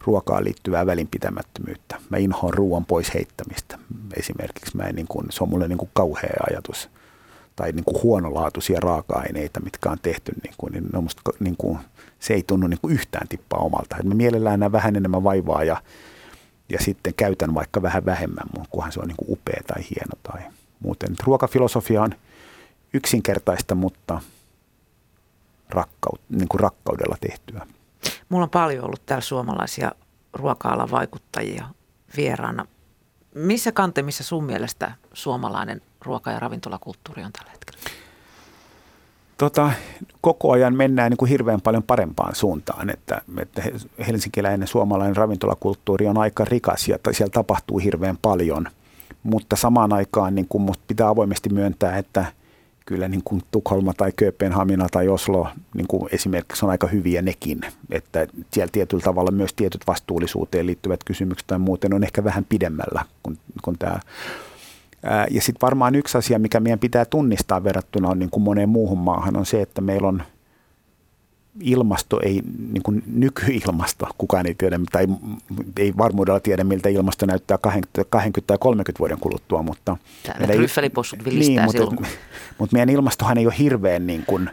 [0.06, 1.96] ruokaan liittyvää välinpitämättömyyttä.
[2.10, 3.78] Mä inhoan ruoan pois heittämistä.
[4.16, 6.90] Esimerkiksi mä en niin kuin, se on mulle niin kuin kauhea ajatus.
[7.56, 11.78] Tai niin kuin huonolaatuisia raaka-aineita, mitkä on tehty, niin, kuin, niin, no musta, niin kuin,
[12.20, 13.96] se ei tunnu niin kuin yhtään tippaa omalta.
[14.00, 15.82] Et mä mielellään näen vähän enemmän vaivaa ja
[16.68, 20.50] ja sitten käytän vaikka vähän vähemmän, kunhan se on niin kuin upea tai hieno tai
[20.80, 21.14] muuten.
[21.24, 22.14] Ruokafilosofia on
[22.94, 24.20] yksinkertaista, mutta
[25.70, 27.66] rakkaut, niin kuin rakkaudella tehtyä.
[28.28, 29.92] Mulla on paljon ollut täällä suomalaisia
[30.32, 31.68] ruoka-alan vaikuttajia
[32.16, 32.66] vieraana.
[33.34, 37.78] Missä kantemissa sun mielestä suomalainen ruoka- ja ravintolakulttuuri on tällä hetkellä?
[39.38, 39.70] Tota,
[40.20, 43.62] koko ajan mennään niin kuin hirveän paljon parempaan suuntaan, että, että
[44.06, 48.66] helsinkiläinen suomalainen ravintolakulttuuri on aika rikas ja siellä tapahtuu hirveän paljon,
[49.22, 52.24] mutta samaan aikaan niin kuin pitää avoimesti myöntää, että
[52.86, 57.60] kyllä niin kuin Tukholma tai Kööpenhamina tai Oslo niin kuin esimerkiksi on aika hyviä nekin,
[57.90, 63.04] että siellä tietyllä tavalla myös tietyt vastuullisuuteen liittyvät kysymykset tai muuten on ehkä vähän pidemmällä
[63.22, 64.00] kuin, kuin tämä
[65.30, 68.98] ja sitten varmaan yksi asia, mikä meidän pitää tunnistaa verrattuna on niin kuin moneen muuhun
[68.98, 70.22] maahan, on se, että meillä on
[71.60, 72.42] ilmasto, ei
[72.72, 75.06] niin kuin nykyilmasto, kukaan ei tiedä, tai
[75.76, 79.96] ei varmuudella tiedä, miltä ilmasto näyttää 20 tai 30 vuoden kuluttua, mutta...
[80.22, 82.06] Täällä tryffelipossut vilistää niin, mutta, silloin.
[82.58, 84.50] Mutta meidän ilmastohan ei ole hirveän niin kuin,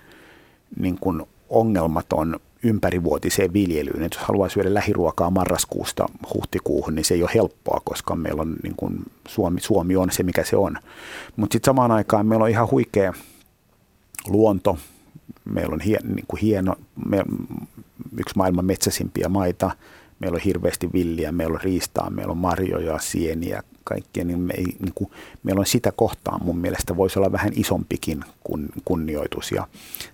[0.79, 1.23] niin kuin
[1.55, 4.03] ongelmaton ympärivuotiseen viljelyyn.
[4.03, 8.55] Et jos haluaa syödä lähiruokaa marraskuusta huhtikuuhun, niin se ei ole helppoa, koska meillä on
[8.63, 10.77] niin kuin Suomi, Suomi on se, mikä se on.
[11.35, 13.13] Mutta sitten samaan aikaan meillä on ihan huikea
[14.27, 14.77] luonto.
[15.45, 16.75] Meillä on hien, niin kuin hieno,
[17.09, 17.23] me,
[18.17, 19.71] yksi maailman metsäisimpiä maita.
[20.19, 24.23] Meillä on hirveästi villiä, meillä on riistaa, meillä on marjoja, sieniä, kaikkea.
[24.23, 25.11] Niin me niin kuin,
[25.43, 29.67] meillä on sitä kohtaan mun mielestä voisi olla vähän isompikin kun, kunnioitus ja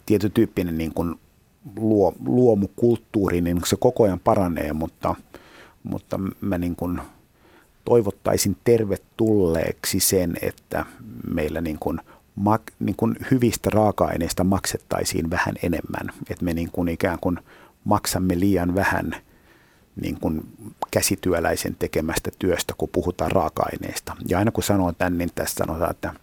[0.06, 1.16] tietytyyppinen niin kuin
[1.76, 5.16] luo, luomukulttuuri, niin se koko ajan paranee, mutta,
[5.84, 7.02] mutta mä niin kuin
[7.86, 10.86] toivottaisin tervetulleeksi sen, että
[11.34, 12.00] meillä niin kuin,
[12.36, 16.16] mak, niin kuin hyvistä raaka-aineista maksettaisiin vähän enemmän.
[16.30, 17.40] Että me niin kuin ikään kuin
[17.84, 19.16] maksamme liian vähän
[20.02, 20.42] niin kuin
[20.92, 24.16] käsityöläisen tekemästä työstä, kun puhutaan raaka-aineista.
[24.28, 26.14] Ja aina kun sanoo tämän, niin tässä sanotaan, että–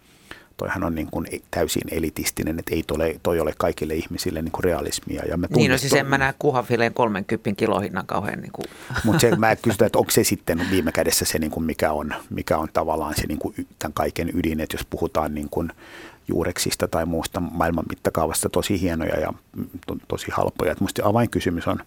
[0.59, 4.65] toihan on niin kuin täysin elitistinen, että ei tole, toi ole kaikille ihmisille niin kuin
[4.65, 5.23] realismia.
[5.29, 8.41] Ja mä niin, no siis en mä näe kuhafileen 30 kilohinnan kauhean.
[8.41, 8.65] Niin kuin.
[9.05, 12.15] Mutta se, mä kysyn, että onko se sitten viime kädessä se, niin kuin mikä, on,
[12.31, 15.73] mikä on tavallaan se niin kuin tämän kaiken ydin, että jos puhutaan niin kuin
[16.29, 19.33] juureksista tai muusta maailman mittakaavasta tosi hienoja ja
[19.87, 20.75] to, tosi halpoja.
[20.81, 21.79] Minusta avainkysymys on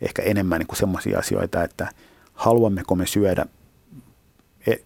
[0.00, 1.88] ehkä enemmän niin semmoisia asioita, että
[2.34, 3.46] haluammeko me syödä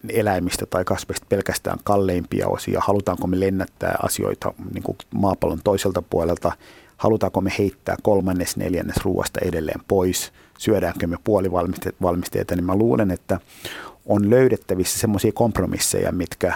[0.09, 2.81] eläimistä tai kasveista pelkästään kalleimpia osia?
[2.83, 6.51] Halutaanko me lennättää asioita niin kuin maapallon toiselta puolelta?
[6.97, 10.31] Halutaanko me heittää kolmannes, neljännes ruoasta edelleen pois?
[10.57, 12.55] Syödäänkö me puolivalmisteita?
[12.55, 13.39] Niin mä luulen, että
[14.05, 16.53] on löydettävissä semmoisia kompromisseja, mitkä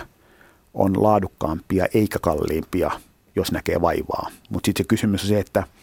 [0.74, 2.91] on laadukkaampia eikä kalliimpia,
[3.36, 4.30] jos näkee vaivaa.
[4.49, 5.63] Mutta sitten se kysymys on se, että–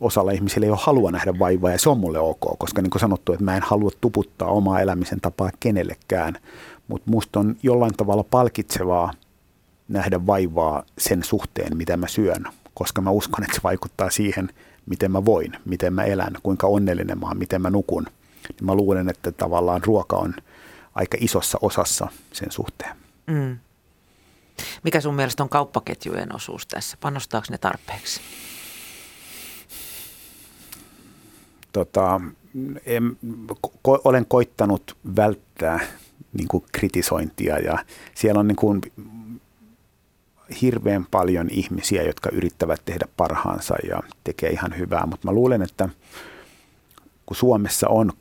[0.00, 3.00] osalla ihmisillä ei ole halua nähdä vaivaa ja se on mulle ok, koska niin kuin
[3.00, 6.36] sanottu, että mä en halua tuputtaa omaa elämisen tapaa kenellekään,
[6.88, 9.12] mutta musta on jollain tavalla palkitsevaa
[9.88, 12.44] nähdä vaivaa sen suhteen, mitä mä syön,
[12.74, 14.48] koska mä uskon, että se vaikuttaa siihen,
[14.86, 18.06] miten mä voin, miten mä elän, kuinka onnellinen mä oon, miten mä nukun.
[18.48, 20.34] Niin mä luulen, että tavallaan ruoka on
[20.94, 22.96] aika isossa osassa sen suhteen.
[23.26, 23.58] Mm.
[24.82, 26.96] Mikä sun mielestä on kauppaketjujen osuus tässä?
[27.00, 28.20] Panostaako ne tarpeeksi?
[31.72, 32.20] Tota,
[32.86, 33.16] en,
[33.82, 35.80] ko, olen koittanut välttää
[36.32, 38.80] niin kuin kritisointia ja siellä on niin kuin,
[40.62, 45.88] hirveän paljon ihmisiä, jotka yrittävät tehdä parhaansa ja tekee ihan hyvää, mutta mä luulen, että
[47.26, 48.12] kun Suomessa on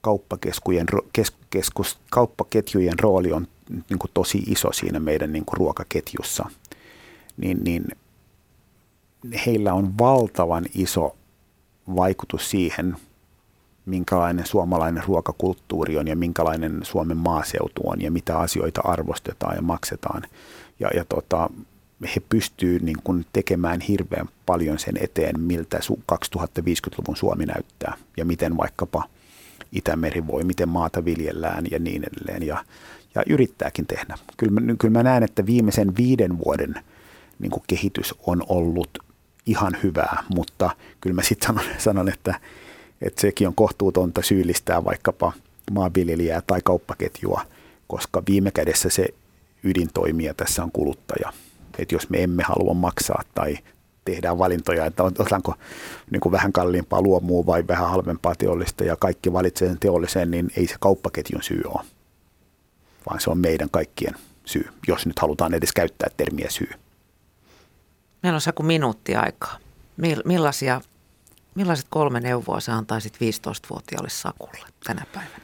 [0.00, 6.50] kauppakeskujen, kes, keskus, kauppaketjujen rooli on niin kuin tosi iso siinä meidän niin kuin ruokaketjussa,
[7.36, 7.84] niin, niin
[9.46, 11.16] heillä on valtavan iso
[11.96, 12.96] vaikutus siihen,
[13.86, 20.22] minkälainen suomalainen ruokakulttuuri on ja minkälainen Suomen maaseutu on ja mitä asioita arvostetaan ja maksetaan.
[20.80, 21.50] Ja, ja tota,
[22.02, 25.78] he pystyvät niin kuin tekemään hirveän paljon sen eteen, miltä
[26.12, 29.04] 2050-luvun Suomi näyttää ja miten vaikkapa
[29.72, 32.42] Itämeri voi, miten maata viljellään ja niin edelleen.
[32.42, 32.64] Ja,
[33.14, 34.18] ja yrittääkin tehdä.
[34.36, 36.74] Kyllä mä, kyllä mä näen, että viimeisen viiden vuoden
[37.38, 38.98] niin kuin kehitys on ollut
[39.46, 40.70] ihan hyvää, mutta
[41.00, 42.40] kyllä mä sitten sanon, sanon että,
[43.00, 45.32] että sekin on kohtuutonta syyllistää vaikkapa
[45.70, 47.42] maanviljelijää tai kauppaketjua,
[47.86, 49.06] koska viime kädessä se
[49.62, 51.32] ydintoimija tässä on kuluttaja.
[51.78, 53.58] Että jos me emme halua maksaa tai
[54.04, 55.54] tehdään valintoja, että otanko
[56.10, 60.50] niin kuin vähän kalliimpaa luomua vai vähän halvempaa teollista ja kaikki valitsee sen teolliseen, niin
[60.56, 61.84] ei se kauppaketjun syy ole,
[63.08, 66.70] vaan se on meidän kaikkien syy, jos nyt halutaan edes käyttää termiä syy.
[68.26, 69.56] Meillä on Saku minuutti aikaa.
[70.24, 70.80] Millaisia,
[71.54, 75.40] millaiset kolme neuvoa sä antaisit 15-vuotiaalle Sakulle tänä päivänä?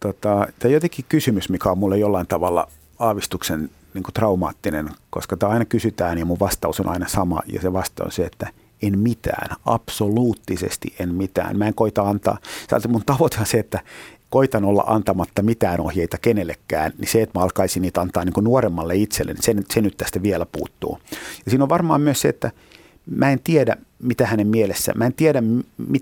[0.00, 2.68] Tota, tämä on jotenkin kysymys, mikä on mulle jollain tavalla
[2.98, 7.60] aavistuksen niin kuin traumaattinen, koska tämä aina kysytään ja mun vastaus on aina sama ja
[7.60, 8.46] se vastaus on se, että
[8.82, 11.58] en mitään, absoluuttisesti en mitään.
[11.58, 12.38] Mä en koita antaa,
[12.88, 13.80] mun tavoite on se, että
[14.30, 18.96] koitan olla antamatta mitään ohjeita kenellekään, niin se, että mä alkaisin niitä antaa niin nuoremmalle
[18.96, 20.98] itselle, niin se, se nyt tästä vielä puuttuu.
[21.44, 22.50] Ja siinä on varmaan myös se, että
[23.06, 25.42] mä en tiedä, mitä hänen mielessä, mä en tiedä,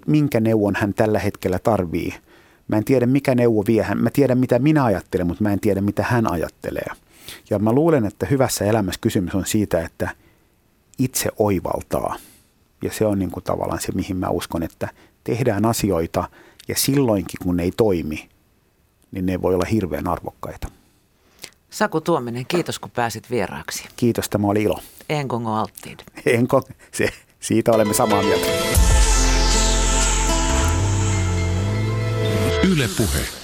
[0.07, 2.15] minkä neuvon hän tällä hetkellä tarvii.
[2.69, 3.99] Mä en tiedä, mikä neuvo vie hän.
[3.99, 6.87] Mä tiedän, mitä minä ajattelen, mutta mä en tiedä, mitä hän ajattelee.
[7.51, 10.11] Ja mä luulen, että hyvässä elämässä kysymys on siitä, että
[10.99, 12.17] itse oivaltaa.
[12.83, 14.89] Ja se on niin kuin tavallaan se, mihin mä uskon, että
[15.25, 16.29] tehdään asioita
[16.69, 18.29] ja silloinkin, kun ne ei toimi,
[19.11, 20.69] niin ne voi olla hirveän arvokkaita.
[21.71, 23.85] Saku Tuominen, kiitos kun pääsit vieraaksi.
[23.97, 24.81] Kiitos, tämä oli ilo.
[25.09, 25.99] Enkongo alttiid.
[26.27, 26.63] Enko,
[26.93, 27.09] se,
[27.41, 28.47] siitä olemme samaa mieltä.
[32.73, 33.36] Yle puhe.